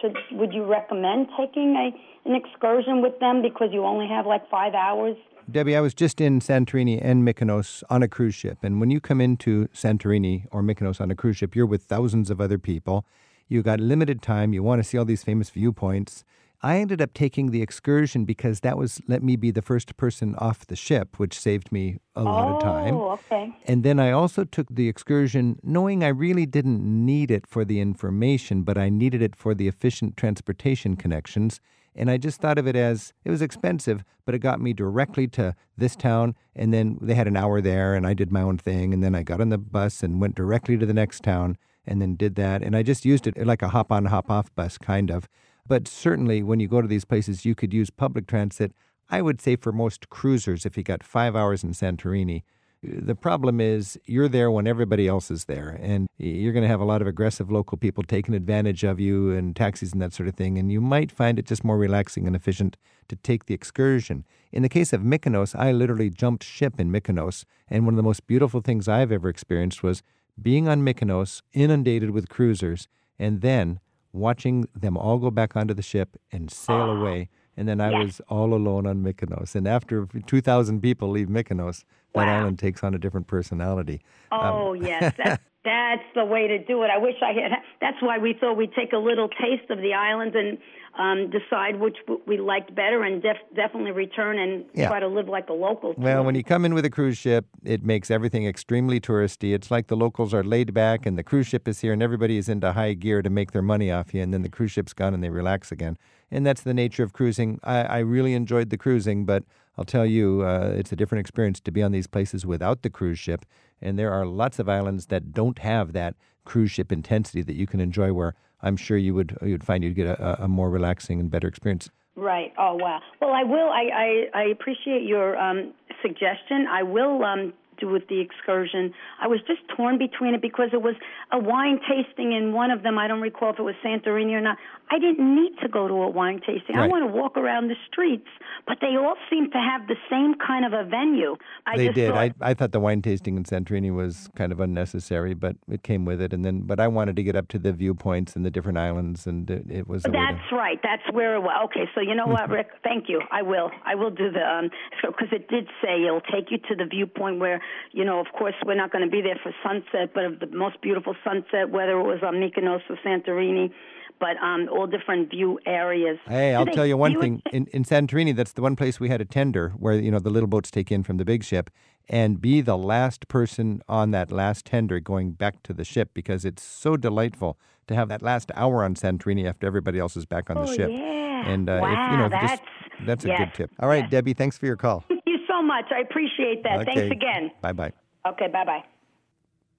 Should 0.01 0.15
would 0.31 0.53
you 0.53 0.65
recommend 0.65 1.27
taking 1.38 1.75
a 1.75 2.29
an 2.29 2.36
excursion 2.36 3.01
with 3.01 3.19
them 3.19 3.41
because 3.41 3.69
you 3.71 3.86
only 3.86 4.07
have 4.07 4.25
like 4.25 4.50
five 4.50 4.74
hours? 4.74 5.17
Debbie, 5.51 5.75
I 5.75 5.81
was 5.81 5.95
just 5.95 6.21
in 6.21 6.39
Santorini 6.39 7.00
and 7.01 7.27
Mykonos 7.27 7.81
on 7.89 8.03
a 8.03 8.07
cruise 8.07 8.36
ship. 8.36 8.59
And 8.62 8.79
when 8.79 8.91
you 8.91 9.01
come 9.01 9.19
into 9.19 9.67
Santorini 9.74 10.45
or 10.51 10.62
Mykonos 10.62 11.01
on 11.01 11.09
a 11.09 11.15
cruise 11.15 11.38
ship, 11.38 11.55
you're 11.55 11.65
with 11.65 11.83
thousands 11.83 12.29
of 12.29 12.39
other 12.39 12.59
people. 12.59 13.03
You 13.48 13.63
got 13.63 13.79
limited 13.79 14.21
time. 14.21 14.53
You 14.53 14.62
want 14.62 14.81
to 14.83 14.88
see 14.88 14.98
all 14.98 15.05
these 15.05 15.24
famous 15.24 15.50
viewpoints. 15.50 16.24
I 16.62 16.78
ended 16.80 17.01
up 17.01 17.13
taking 17.13 17.51
the 17.51 17.62
excursion 17.62 18.25
because 18.25 18.60
that 18.62 18.78
was 18.78 19.00
let 19.08 19.24
me 19.24 19.38
be 19.38 19.50
the 19.50 19.62
first 19.62 19.96
person 19.96 20.36
off 20.36 20.68
the 20.68 20.75
ship, 20.75 21.18
which 21.18 21.39
saved 21.39 21.72
me 21.72 22.00
a 22.16 22.24
lot 22.24 22.51
oh, 22.51 22.56
of 22.56 22.62
time. 22.62 22.96
Oh, 22.96 23.12
okay. 23.12 23.56
And 23.66 23.84
then 23.84 24.00
I 24.00 24.12
also 24.12 24.44
took 24.44 24.68
the 24.70 24.89
excursion 24.89 25.60
knowing 25.63 26.04
I 26.04 26.10
really 26.10 26.46
didn't 26.46 26.82
need 26.84 27.32
it 27.32 27.48
for 27.48 27.63
the 27.63 27.80
information, 27.80 28.63
but 28.63 28.78
I 28.78 28.89
needed 28.89 29.22
it 29.22 29.38
for 29.38 29.56
the 29.56 29.70
efficient 29.70 30.18
transportation 30.18 30.98
connections. 30.98 31.62
And 31.96 32.12
I 32.12 32.18
just 32.18 32.42
thought 32.42 32.58
of 32.58 32.68
it 32.68 32.75
as 32.75 33.13
it 33.24 33.32
was 33.32 33.42
expensive, 33.42 34.04
but 34.25 34.36
it 34.36 34.39
got 34.39 34.62
me 34.62 34.74
directly 34.74 35.28
to 35.30 35.56
this 35.78 35.96
town. 35.96 36.36
And 36.56 36.74
then 36.74 36.98
they 37.01 37.16
had 37.16 37.28
an 37.28 37.38
hour 37.38 37.62
there, 37.62 37.96
and 37.96 38.06
I 38.06 38.13
did 38.13 38.32
my 38.32 38.42
own 38.42 38.58
thing. 38.58 38.94
And 38.94 39.04
then 39.04 39.16
I 39.16 39.24
got 39.24 39.42
on 39.42 39.50
the 39.50 39.58
bus 39.58 40.04
and 40.04 40.22
went 40.22 40.36
directly 40.36 40.78
to 40.78 40.86
the 40.86 40.94
next 40.94 41.24
town 41.24 41.58
and 41.86 42.01
then 42.01 42.16
did 42.16 42.36
that. 42.36 42.62
And 42.62 42.75
I 42.75 42.84
just 42.84 43.06
used 43.06 43.25
it 43.28 43.46
like 43.46 43.62
a 43.62 43.70
hop 43.70 43.92
on, 43.92 44.06
hop 44.06 44.30
off 44.30 44.54
bus, 44.56 44.78
kind 44.78 45.10
of. 45.10 45.28
But 45.70 45.88
certainly, 45.88 46.42
when 46.42 46.60
you 46.60 46.68
go 46.68 46.82
to 46.82 46.88
these 46.88 47.06
places, 47.06 47.46
you 47.46 47.54
could 47.54 47.74
use 47.74 47.92
public 47.92 48.26
transit. 48.26 48.74
I 49.08 49.22
would 49.22 49.40
say 49.40 49.56
for 49.56 49.72
most 49.72 50.10
cruisers, 50.10 50.66
if 50.66 50.76
you 50.76 50.82
got 50.84 51.04
five 51.04 51.36
hours 51.36 51.64
in 51.64 51.74
Santorini, 51.74 52.42
the 52.82 53.14
problem 53.14 53.62
is 53.62 54.00
you're 54.06 54.28
there 54.28 54.50
when 54.50 54.66
everybody 54.66 55.08
else 55.08 55.30
is 55.30 55.46
there, 55.46 55.78
and 55.80 56.08
you're 56.18 56.54
going 56.54 56.64
to 56.64 56.70
have 56.70 56.80
a 56.80 56.86
lot 56.86 57.04
of 57.04 57.08
aggressive 57.08 57.52
local 57.52 57.78
people 57.78 58.04
taking 58.04 58.34
advantage 58.34 58.84
of 58.84 59.00
you 59.00 59.32
and 59.32 59.56
taxis 59.56 59.94
and 59.94 60.02
that 60.02 60.14
sort 60.14 60.28
of 60.28 60.34
thing. 60.34 60.58
And 60.58 60.72
you 60.72 60.82
might 60.82 61.12
find 61.12 61.38
it 61.38 61.46
just 61.46 61.64
more 61.64 61.78
relaxing 61.78 62.26
and 62.26 62.36
efficient 62.36 62.76
to 63.10 63.16
take 63.16 63.46
the 63.46 63.54
excursion. 63.54 64.26
In 64.52 64.64
the 64.64 64.70
case 64.70 64.92
of 64.92 65.02
Mykonos, 65.02 65.54
I 65.54 65.72
literally 65.72 66.10
jumped 66.10 66.44
ship 66.44 66.80
in 66.80 66.92
Mykonos, 66.92 67.46
and 67.68 67.86
one 67.86 67.94
of 67.94 67.98
the 67.98 68.04
most 68.04 68.26
beautiful 68.26 68.62
things 68.62 68.88
I've 68.88 69.12
ever 69.12 69.30
experienced 69.30 69.84
was 69.84 70.02
being 70.42 70.68
on 70.68 70.82
Mykonos, 70.84 71.44
inundated 71.54 72.10
with 72.10 72.28
cruisers, 72.28 72.88
and 73.20 73.42
then 73.42 73.80
watching 74.13 74.68
them 74.75 74.98
all 74.98 75.18
go 75.18 75.32
back 75.32 75.56
onto 75.56 75.74
the 75.74 75.82
ship 75.82 76.18
and 76.32 76.50
sail 76.51 76.89
away 76.89 77.30
and 77.60 77.68
then 77.68 77.82
I 77.82 77.89
was 78.06 78.22
all 78.30 78.54
alone 78.54 78.88
on 78.88 79.04
Mykonos. 79.04 79.54
And 79.54 79.68
after 79.68 80.08
2,000 80.28 80.80
people 80.80 81.10
leave 81.10 81.28
Mykonos, 81.28 81.84
that 82.16 82.30
island 82.30 82.58
takes 82.58 82.86
on 82.86 82.96
a 82.96 82.98
different 82.98 83.28
personality. 83.28 84.00
Oh, 84.32 84.74
um, 84.75 84.82
yes. 84.82 85.13
That's, 85.18 85.44
that's 85.70 86.10
the 86.16 86.26
way 86.26 86.48
to 86.48 86.58
do 86.58 86.82
it. 86.84 86.90
I 86.90 86.98
wish 86.98 87.16
I 87.22 87.34
had. 87.34 87.52
That's 87.80 88.02
why 88.02 88.18
we 88.18 88.34
thought 88.40 88.56
we'd 88.58 88.74
take 88.74 88.94
a 88.94 88.98
little 88.98 89.30
taste 89.30 89.70
of 89.70 89.78
the 89.80 89.94
island 89.94 90.36
and 90.36 90.58
um, 90.98 91.30
decide 91.30 91.80
which 91.80 91.98
we 92.26 92.38
liked 92.38 92.74
better 92.74 93.04
and 93.04 93.22
def- 93.22 93.38
definitely 93.56 93.92
return 93.92 94.40
and 94.40 94.66
yeah. 94.74 94.88
try 94.88 95.00
to 95.00 95.08
live 95.08 95.28
like 95.28 95.48
a 95.50 95.54
local. 95.54 95.94
Well, 95.98 96.24
when 96.24 96.36
you 96.36 96.44
come 96.44 96.66
in 96.66 96.74
with 96.74 96.86
a 96.86 96.90
cruise 96.90 97.18
ship, 97.18 97.46
it 97.64 97.84
makes 97.84 98.10
everything 98.10 98.46
extremely 98.46 99.00
touristy. 99.00 99.54
It's 99.54 99.70
like 99.70 99.88
the 99.88 99.98
locals 99.98 100.34
are 100.34 100.44
laid 100.44 100.74
back 100.74 101.06
and 101.06 101.18
the 101.18 101.24
cruise 101.24 101.48
ship 101.48 101.68
is 101.68 101.82
here 101.82 101.94
and 101.94 102.02
everybody 102.02 102.38
is 102.38 102.50
into 102.50 102.72
high 102.72 102.94
gear 102.94 103.22
to 103.22 103.30
make 103.30 103.52
their 103.52 103.62
money 103.62 103.92
off 103.92 104.14
you, 104.14 104.22
and 104.22 104.34
then 104.34 104.42
the 104.42 104.50
cruise 104.50 104.72
ship's 104.72 104.94
gone 104.94 105.14
and 105.14 105.24
they 105.24 105.30
relax 105.30 105.72
again 105.72 105.98
and 106.32 106.46
that's 106.46 106.62
the 106.62 106.74
nature 106.74 107.04
of 107.04 107.14
cruising. 107.14 107.60
I, 107.64 107.82
I 107.84 107.98
really 108.00 108.34
enjoyed 108.34 108.70
the 108.70 108.78
cruising, 108.78 109.26
but 109.26 109.44
I'll 109.78 109.86
tell 109.86 110.06
you, 110.06 110.42
uh, 110.42 110.74
it's 110.76 110.92
a 110.92 110.96
different 110.96 111.22
experience 111.22 111.60
to 111.62 111.72
be 111.72 111.82
on 111.82 111.92
these 111.92 112.08
places 112.08 112.46
without 112.46 112.82
the 112.82 112.90
cruise 112.90 113.20
ship. 113.20 113.46
And 113.81 113.98
there 113.98 114.12
are 114.12 114.25
lots 114.25 114.59
of 114.59 114.67
islands 114.67 115.07
that 115.07 115.33
don't 115.33 115.59
have 115.59 115.93
that 115.93 116.15
cruise 116.45 116.71
ship 116.71 116.91
intensity 116.91 117.41
that 117.43 117.55
you 117.55 117.67
can 117.67 117.79
enjoy. 117.79 118.13
Where 118.13 118.36
I'm 118.62 118.77
sure 118.77 118.98
you 118.98 119.13
would 119.13 119.38
you 119.41 119.51
would 119.51 119.63
find 119.63 119.83
you'd 119.83 119.95
get 119.95 120.07
a, 120.07 120.43
a 120.43 120.48
more 120.48 120.70
relaxing 120.70 121.20
and 121.20 121.29
better 121.29 121.48
experience. 121.48 121.89
Right. 122.15 122.53
Oh 122.57 122.75
wow. 122.75 123.00
Well, 123.22 123.31
I 123.31 123.44
will. 123.44 123.70
I 123.70 124.27
I, 124.33 124.39
I 124.39 124.44
appreciate 124.51 125.03
your 125.03 125.37
um, 125.37 125.74
suggestion. 126.01 126.68
I 126.70 126.83
will 126.83 127.24
um, 127.24 127.53
with 127.87 128.07
the 128.07 128.20
excursion. 128.20 128.94
I 129.22 129.27
was 129.27 129.39
just 129.48 129.61
torn 129.75 129.98
between 129.98 130.33
it 130.33 130.42
because 130.42 130.70
it 130.74 130.81
was 130.81 130.96
a 131.31 131.39
wine 131.39 131.79
tasting 131.87 132.33
in 132.33 132.53
one 132.53 132.72
of 132.72 132.83
them. 132.83 132.98
I 132.98 133.07
don't 133.07 133.22
recall 133.22 133.51
if 133.51 133.59
it 133.59 133.63
was 133.63 133.75
Santorini 133.83 134.33
or 134.33 134.42
not. 134.42 134.57
I 134.92 134.98
didn't 134.98 135.35
need 135.35 135.53
to 135.61 135.68
go 135.68 135.87
to 135.87 135.94
a 135.94 136.09
wine 136.09 136.39
tasting. 136.39 136.75
Right. 136.75 136.85
I 136.85 136.87
want 136.87 137.03
to 137.03 137.15
walk 137.15 137.37
around 137.37 137.68
the 137.68 137.75
streets, 137.92 138.27
but 138.65 138.77
they 138.81 138.98
all 138.98 139.15
seem 139.29 139.51
to 139.51 139.57
have 139.57 139.87
the 139.87 139.96
same 140.09 140.33
kind 140.35 140.65
of 140.65 140.74
a 140.74 140.83
venue. 140.83 141.35
I 141.65 141.77
they 141.77 141.89
did. 141.89 142.09
Thought, 142.09 142.18
I 142.18 142.33
I 142.42 142.53
thought 142.53 142.72
the 142.72 142.79
wine 142.79 143.01
tasting 143.01 143.37
in 143.37 143.44
Santorini 143.44 143.94
was 143.94 144.29
kind 144.35 144.51
of 144.51 144.59
unnecessary, 144.59 145.33
but 145.33 145.55
it 145.70 145.83
came 145.83 146.05
with 146.05 146.22
it. 146.22 146.33
And 146.33 146.44
then, 146.44 146.61
but 146.61 146.79
I 146.79 146.87
wanted 146.87 147.15
to 147.18 147.24
get 147.24 147.35
up 147.35 147.48
to 147.50 147.59
the 147.59 147.72
viewpoints 147.72 148.35
and 148.35 148.44
the 148.46 148.50
different 148.50 148.79
islands, 148.79 149.27
and 149.27 149.50
it, 149.50 149.70
it 149.70 149.87
was. 149.87 150.03
That's 150.03 150.50
to... 150.50 150.55
right. 150.55 150.79
That's 150.81 151.03
where 151.11 151.35
it 151.35 151.42
was. 151.42 151.55
Okay, 151.65 151.85
so 151.94 152.01
you 152.01 152.15
know 152.15 152.27
what, 152.27 152.50
Rick? 152.57 152.70
Thank 152.83 153.09
you. 153.09 153.22
I 153.31 153.44
will. 153.44 153.70
I 153.85 153.94
will 153.94 154.11
do 154.11 154.31
the 154.31 154.42
um 154.42 154.72
because 155.01 155.29
it 155.31 155.48
did 155.50 155.68
say 155.83 156.03
it'll 156.03 156.22
take 156.22 156.50
you 156.50 156.57
to 156.70 156.75
the 156.75 156.85
viewpoint 156.85 157.39
where 157.39 157.61
you 157.92 158.05
know, 158.05 158.20
of 158.20 158.27
course, 158.38 158.55
we're 158.66 158.75
not 158.75 158.92
going 158.92 159.03
to 159.03 159.12
be 159.12 159.22
there 159.22 159.40
for 159.42 159.53
sunset, 159.64 160.14
but 160.14 160.25
of 160.25 160.40
the 160.40 160.48
most 160.48 160.82
beautiful 160.82 161.16
sunset, 161.24 161.70
whether 161.70 162.00
it 162.00 162.03
was 162.03 162.20
on 162.24 162.36
Mykonos 162.36 162.82
or 162.90 162.98
Santorini 163.05 163.72
but 164.20 164.38
um, 164.44 164.68
all 164.72 164.86
different 164.86 165.29
view 165.29 165.60
areas. 165.66 166.18
Hey, 166.27 166.53
I'll 166.53 166.66
tell 166.66 166.86
you 166.86 166.98
one 166.98 167.20
thing. 167.20 167.42
In, 167.51 167.68
in 167.68 167.84
Santorini, 167.84 168.36
that's 168.36 168.53
the 168.53 168.62
one 168.62 168.75
place 168.75 169.00
we 169.00 169.10
had 169.10 169.22
a 169.22 169.25
tender 169.25 169.70
where, 169.77 169.94
you 169.94 170.12
know, 170.12 170.20
the 170.20 170.29
little 170.29 170.48
boats 170.48 170.70
take 170.70 170.92
in 170.92 171.03
from 171.03 171.18
the 171.18 171.25
big 171.25 171.44
ship 171.44 171.70
and 172.08 172.42
be 172.42 172.62
the 172.62 172.77
last 172.77 173.27
person 173.27 173.82
on 173.88 174.12
that 174.12 174.32
last 174.32 174.66
tender 174.66 175.00
going 175.00 175.32
back 175.32 175.64
to 175.64 175.74
the 175.74 175.86
ship 175.86 176.10
because 176.14 176.44
it's 176.44 176.64
so 176.64 176.98
delightful 176.98 177.58
to 177.88 177.96
have 177.96 178.10
that 178.10 178.22
last 178.22 178.51
hour 178.55 178.84
on 178.84 178.96
Santorini 178.96 179.48
after 179.48 179.66
everybody 179.66 180.00
else 180.00 180.18
is 180.18 180.25
back 180.25 180.50
on 180.50 180.58
oh, 180.58 180.66
the 180.66 180.75
ship. 180.75 180.90
Yeah. 180.92 181.48
And, 181.48 181.70
uh, 181.70 181.79
wow, 181.82 181.92
if, 181.92 182.12
you 182.12 182.18
know, 182.18 182.29
that's, 182.29 182.51
just, 182.51 182.64
that's 183.05 183.25
yes, 183.25 183.40
a 183.40 183.46
good 183.46 183.53
tip. 183.53 183.72
All 183.79 183.88
right, 183.88 184.03
yes. 184.03 184.12
Debbie, 184.12 184.34
thanks 184.34 184.58
for 184.58 184.66
your 184.66 184.75
call. 184.75 185.05
So 185.59 185.65
much. 185.65 185.85
I 185.91 186.00
appreciate 186.00 186.63
that. 186.63 186.81
Okay. 186.81 186.95
Thanks 186.95 187.11
again. 187.11 187.51
Bye 187.61 187.74
bye. 187.74 187.91
Okay, 188.25 188.48
bye 188.48 188.63
bye. 188.63 188.83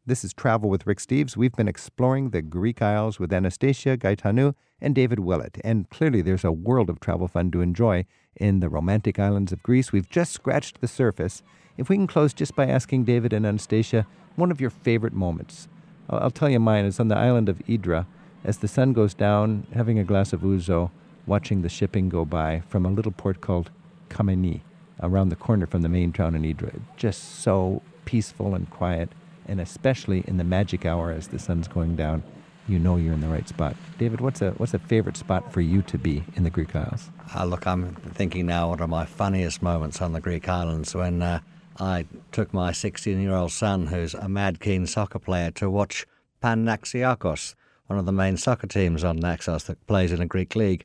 This 0.05 0.25
is 0.25 0.35
Travel 0.35 0.69
with 0.69 0.87
Rick 0.87 0.99
Steves. 0.99 1.37
We've 1.37 1.55
been 1.55 1.69
exploring 1.69 2.31
the 2.31 2.43
Greek 2.43 2.83
Isles 2.83 3.19
with 3.19 3.33
Anastasia 3.33 3.97
Gaetanou 3.97 4.55
and 4.81 4.95
David 4.95 5.21
Willett, 5.21 5.59
and 5.65 5.89
clearly 5.89 6.21
there's 6.21 6.45
a 6.45 6.53
world 6.53 6.91
of 6.91 7.01
travel 7.01 7.29
fun 7.29 7.51
to 7.53 7.63
enjoy 7.63 8.05
in 8.37 8.61
the 8.61 8.69
romantic 8.69 9.19
islands 9.19 9.53
of 9.53 9.63
Greece. 9.63 9.91
We've 9.93 10.09
just 10.09 10.33
scratched 10.33 10.81
the 10.81 10.89
surface. 10.89 11.43
If 11.79 11.89
we 11.89 11.97
can 11.97 12.07
close 12.07 12.35
just 12.35 12.55
by 12.55 12.67
asking 12.67 13.05
David 13.05 13.33
and 13.33 13.47
Anastasia 13.47 14.07
one 14.37 14.51
of 14.51 14.61
your 14.61 14.71
favorite 14.71 15.15
moments. 15.15 15.69
I'll 16.11 16.31
tell 16.31 16.51
you 16.51 16.61
mine. 16.61 16.85
It's 16.85 17.01
on 17.01 17.09
the 17.09 17.17
island 17.17 17.49
of 17.49 17.63
Hydra 17.67 18.07
as 18.45 18.59
the 18.59 18.69
sun 18.69 18.93
goes 18.93 19.15
down, 19.15 19.67
having 19.73 19.99
a 19.99 20.05
glass 20.05 20.35
of 20.35 20.41
ouzo, 20.41 20.91
watching 21.27 21.63
the 21.63 21.69
shipping 21.71 22.11
go 22.11 22.27
by 22.27 22.63
from 22.69 22.85
a 22.85 22.91
little 22.91 23.13
port 23.13 23.41
called 23.41 23.71
Kamini, 24.09 24.61
around 25.03 25.29
the 25.29 25.37
corner 25.37 25.67
from 25.67 25.83
the 25.83 25.89
main 25.89 26.13
town 26.13 26.35
in 26.35 26.45
Hydra. 26.45 26.73
Just 26.97 27.41
so 27.41 27.83
peaceful 28.05 28.55
and 28.55 28.69
quiet 28.71 29.11
and 29.51 29.61
especially 29.61 30.23
in 30.29 30.37
the 30.37 30.45
magic 30.45 30.87
hour 30.87 31.11
as 31.11 31.29
the 31.29 31.39
sun's 31.39 31.67
going 31.67 31.97
down, 31.97 32.23
you 32.69 32.79
know 32.79 32.97
you're 32.97 33.13
in 33.13 33.21
the 33.21 33.29
right 33.29 33.49
spot. 33.49 33.75
David, 33.99 34.21
what's 34.21 34.41
a 34.41 34.53
what's 34.53 34.75
a 34.75 34.79
favorite 34.79 35.17
spot 35.17 35.53
for 35.53 35.61
you 35.61 35.83
to 35.83 35.99
be 35.99 36.23
in 36.37 36.45
the 36.45 36.51
Greek 36.51 36.77
Isles? 36.77 37.11
Uh, 37.35 37.45
look, 37.45 37.67
I'm 37.67 37.97
thinking 38.15 38.47
now 38.47 38.69
one 38.69 38.81
of 38.81 38.89
my 38.89 39.05
funniest 39.05 39.61
moments 39.61 40.01
on 40.01 40.13
the 40.13 40.21
Greek 40.21 40.49
islands 40.49 40.95
when 40.95 41.21
uh, 41.21 41.41
I 41.81 42.07
took 42.31 42.55
my 42.55 42.71
16-year-old 42.71 43.51
son, 43.51 43.89
who's 43.89 44.15
a 44.15 44.29
mad 44.29 44.61
keen 44.61 44.87
soccer 44.87 45.19
player, 45.19 45.51
to 45.53 45.69
watch 45.69 46.07
Panaxiakos, 46.43 47.55
one 47.89 47.99
of 47.99 48.07
the 48.07 48.13
main 48.13 48.37
soccer 48.37 48.69
teams 48.69 49.03
on 49.03 49.17
Naxos 49.17 49.65
that 49.65 49.85
plays 49.89 50.13
in 50.13 50.21
a 50.21 50.27
Greek 50.27 50.55
league, 50.55 50.85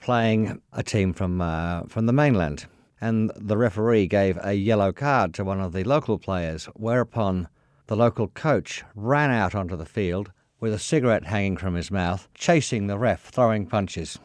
playing 0.00 0.62
a 0.72 0.82
team 0.82 1.12
from 1.12 1.42
uh, 1.42 1.82
from 1.82 2.06
the 2.06 2.14
mainland. 2.14 2.66
And 3.06 3.30
the 3.36 3.56
referee 3.56 4.08
gave 4.08 4.36
a 4.42 4.54
yellow 4.54 4.90
card 4.90 5.32
to 5.34 5.44
one 5.44 5.60
of 5.60 5.72
the 5.72 5.84
local 5.84 6.18
players, 6.18 6.64
whereupon 6.74 7.46
the 7.86 7.94
local 7.94 8.26
coach 8.26 8.82
ran 8.96 9.30
out 9.30 9.54
onto 9.54 9.76
the 9.76 9.86
field 9.86 10.32
with 10.58 10.72
a 10.72 10.78
cigarette 10.80 11.26
hanging 11.26 11.56
from 11.56 11.76
his 11.76 11.88
mouth, 11.88 12.26
chasing 12.34 12.88
the 12.88 12.98
ref, 12.98 13.28
throwing 13.28 13.64
punches. 13.64 14.18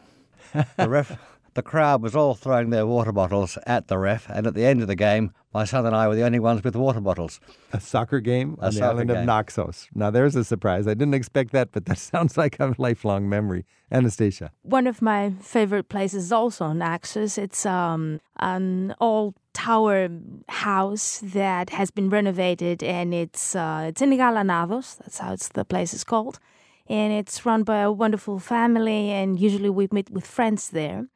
the 0.76 0.88
ref, 0.88 1.16
the 1.54 1.62
crowd 1.62 2.02
was 2.02 2.16
all 2.16 2.34
throwing 2.34 2.70
their 2.70 2.86
water 2.86 3.12
bottles 3.12 3.58
at 3.66 3.88
the 3.88 3.98
ref, 3.98 4.28
and 4.28 4.46
at 4.46 4.54
the 4.54 4.64
end 4.64 4.80
of 4.80 4.88
the 4.88 4.94
game, 4.94 5.32
my 5.52 5.64
son 5.64 5.84
and 5.84 5.94
I 5.94 6.08
were 6.08 6.14
the 6.14 6.24
only 6.24 6.38
ones 6.38 6.64
with 6.64 6.74
water 6.74 7.00
bottles. 7.00 7.40
A 7.72 7.80
soccer 7.80 8.20
game 8.20 8.56
a 8.60 8.66
on 8.66 8.74
the 8.74 8.84
island 8.84 9.10
game. 9.10 9.18
of 9.18 9.26
Naxos. 9.26 9.88
Now, 9.94 10.10
there's 10.10 10.34
a 10.34 10.44
surprise. 10.44 10.86
I 10.86 10.94
didn't 10.94 11.14
expect 11.14 11.52
that, 11.52 11.72
but 11.72 11.84
that 11.86 11.98
sounds 12.12 12.36
like 12.36 12.58
a 12.58 12.74
lifelong 12.78 13.28
memory. 13.28 13.64
Anastasia. 13.90 14.50
One 14.62 14.86
of 14.86 15.02
my 15.02 15.32
favorite 15.42 15.90
places 15.90 16.24
is 16.24 16.32
also 16.32 16.64
on 16.64 16.78
Naxos. 16.78 17.36
It's 17.36 17.66
um, 17.66 18.20
an 18.38 18.94
old 19.00 19.34
tower 19.52 20.08
house 20.48 21.20
that 21.22 21.70
has 21.70 21.90
been 21.90 22.08
renovated, 22.08 22.82
and 22.82 23.12
it's 23.12 23.54
uh, 23.54 23.84
it's 23.88 24.00
in 24.00 24.10
Galanados. 24.12 24.96
That's 24.98 25.18
how 25.18 25.34
it's 25.34 25.48
the 25.48 25.66
place 25.66 25.92
is 25.92 26.04
called, 26.04 26.38
and 26.86 27.12
it's 27.12 27.44
run 27.44 27.62
by 27.64 27.80
a 27.80 27.92
wonderful 27.92 28.38
family. 28.38 29.10
And 29.10 29.38
usually 29.38 29.68
we 29.68 29.88
meet 29.92 30.08
with 30.08 30.26
friends 30.26 30.70
there. 30.70 31.08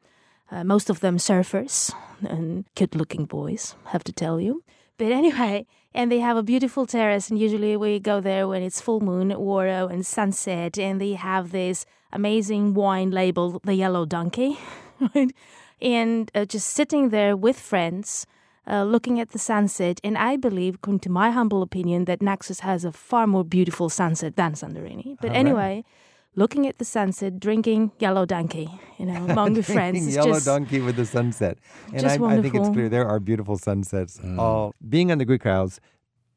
Uh, 0.51 0.63
most 0.63 0.89
of 0.89 0.99
them 1.01 1.17
surfers 1.17 1.93
and 2.21 2.65
cute 2.75 2.95
looking 2.95 3.25
boys, 3.25 3.75
have 3.87 4.03
to 4.03 4.13
tell 4.13 4.39
you. 4.39 4.63
But 4.97 5.11
anyway, 5.11 5.67
and 5.93 6.11
they 6.11 6.19
have 6.19 6.37
a 6.37 6.43
beautiful 6.43 6.85
terrace, 6.85 7.29
and 7.29 7.39
usually 7.39 7.77
we 7.77 7.99
go 7.99 8.19
there 8.19 8.47
when 8.47 8.63
it's 8.63 8.81
full 8.81 8.99
moon 8.99 9.31
or 9.31 9.67
uh, 9.67 9.87
when 9.87 10.03
sunset, 10.03 10.77
and 10.77 10.99
they 10.99 11.13
have 11.13 11.51
this 11.51 11.85
amazing 12.11 12.73
wine 12.73 13.11
labeled 13.11 13.61
the 13.63 13.75
Yellow 13.75 14.05
Donkey, 14.05 14.57
right? 15.15 15.31
And 15.81 16.31
uh, 16.33 16.45
just 16.45 16.67
sitting 16.69 17.09
there 17.09 17.37
with 17.37 17.59
friends, 17.59 18.25
uh, 18.67 18.83
looking 18.83 19.19
at 19.19 19.29
the 19.29 19.39
sunset. 19.39 19.99
And 20.03 20.17
I 20.17 20.35
believe, 20.35 20.75
according 20.75 20.99
to 21.01 21.09
my 21.09 21.31
humble 21.31 21.61
opinion, 21.61 22.05
that 22.05 22.21
Naxos 22.21 22.61
has 22.61 22.83
a 22.83 22.91
far 22.91 23.27
more 23.27 23.43
beautiful 23.43 23.89
sunset 23.89 24.35
than 24.35 24.53
Santorini. 24.53 25.17
But 25.21 25.31
All 25.31 25.37
anyway, 25.37 25.75
right. 25.75 25.85
Looking 26.37 26.67
at 26.67 26.77
the 26.77 26.85
sunset, 26.85 27.39
drinking 27.39 27.93
Yellow 27.97 28.23
Donkey, 28.23 28.69
you 28.99 29.07
know, 29.07 29.25
among 29.25 29.55
the 29.55 29.63
friends. 29.73 29.93
Drinking 29.95 30.07
It's 30.09 30.15
Yellow 30.15 30.33
just, 30.33 30.45
Donkey 30.45 30.79
with 30.79 30.95
the 30.95 31.05
sunset. 31.07 31.57
And 31.91 32.01
just 32.01 32.19
I, 32.21 32.25
I 32.25 32.41
think 32.43 32.53
it's 32.53 32.69
clear 32.69 32.89
there 32.89 33.07
are 33.07 33.19
beautiful 33.19 33.57
sunsets. 33.57 34.19
Mm. 34.19 34.37
All 34.37 34.75
being 34.87 35.11
on 35.11 35.17
the 35.17 35.25
Greek 35.25 35.47
Isles 35.47 35.79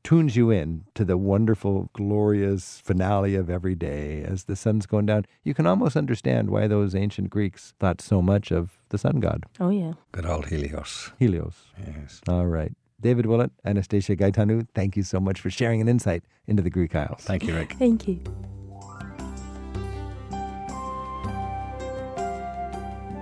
tunes 0.02 0.36
you 0.36 0.50
in 0.50 0.84
to 0.94 1.04
the 1.04 1.18
wonderful, 1.18 1.90
glorious 1.92 2.80
finale 2.82 3.34
of 3.34 3.50
every 3.50 3.74
day 3.74 4.22
as 4.22 4.44
the 4.44 4.56
sun's 4.56 4.86
going 4.86 5.04
down. 5.04 5.26
You 5.44 5.52
can 5.52 5.66
almost 5.66 5.98
understand 5.98 6.48
why 6.48 6.66
those 6.66 6.94
ancient 6.94 7.28
Greeks 7.28 7.74
thought 7.78 8.00
so 8.00 8.22
much 8.22 8.50
of 8.50 8.78
the 8.88 8.96
sun 8.96 9.20
god, 9.20 9.44
Oh, 9.60 9.68
yeah. 9.68 9.92
Good 10.12 10.24
old 10.24 10.46
Helios. 10.46 11.12
Helios. 11.18 11.66
Yes. 11.78 12.22
All 12.26 12.46
right. 12.46 12.72
David 12.98 13.26
Willett, 13.26 13.50
Anastasia 13.66 14.16
Gaetanou, 14.16 14.66
thank 14.74 14.96
you 14.96 15.02
so 15.02 15.20
much 15.20 15.42
for 15.42 15.50
sharing 15.50 15.82
an 15.82 15.88
insight 15.88 16.24
into 16.46 16.62
the 16.62 16.70
Greek 16.70 16.94
Isles. 16.94 17.20
Thank 17.20 17.44
you, 17.44 17.54
Rick. 17.54 17.74
Thank 17.78 18.08
you. 18.08 18.22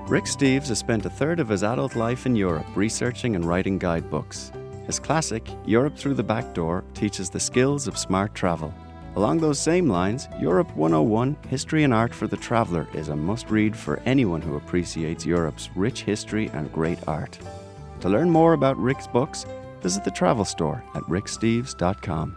Rick 0.09 0.25
Steves 0.25 0.69
has 0.69 0.79
spent 0.79 1.05
a 1.05 1.11
third 1.11 1.39
of 1.39 1.51
his 1.51 1.63
adult 1.63 1.95
life 1.95 2.25
in 2.25 2.35
Europe 2.35 2.65
researching 2.75 3.37
and 3.37 3.45
writing 3.45 3.77
guidebooks. 3.77 4.51
His 4.87 4.99
classic, 4.99 5.47
Europe 5.67 5.99
Through 5.99 6.15
the 6.15 6.23
Back 6.23 6.55
Door, 6.55 6.85
teaches 6.95 7.29
the 7.29 7.39
skills 7.39 7.87
of 7.87 7.99
smart 7.99 8.35
travel. 8.35 8.73
Along 9.17 9.37
those 9.37 9.59
same 9.59 9.87
lines, 9.87 10.27
Europe 10.41 10.75
101 10.75 11.37
History 11.51 11.85
and 11.85 11.93
Art 11.93 12.15
for 12.15 12.27
the 12.27 12.39
Traveller 12.39 12.89
is 12.95 13.11
a 13.11 13.17
must 13.17 13.51
read 13.51 13.77
for 13.77 14.01
anyone 14.07 14.41
who 14.41 14.57
appreciates 14.57 15.27
Europe's 15.27 15.69
rich 15.77 16.05
history 16.05 16.49
and 16.55 16.73
great 16.73 17.07
art. 17.07 17.39
To 18.01 18.09
learn 18.09 18.31
more 18.31 18.55
about 18.55 18.79
Rick's 18.79 19.07
books, 19.07 19.45
visit 19.83 20.05
the 20.05 20.11
travel 20.11 20.47
store 20.47 20.83
at 20.95 21.03
ricksteves.com. 21.03 22.35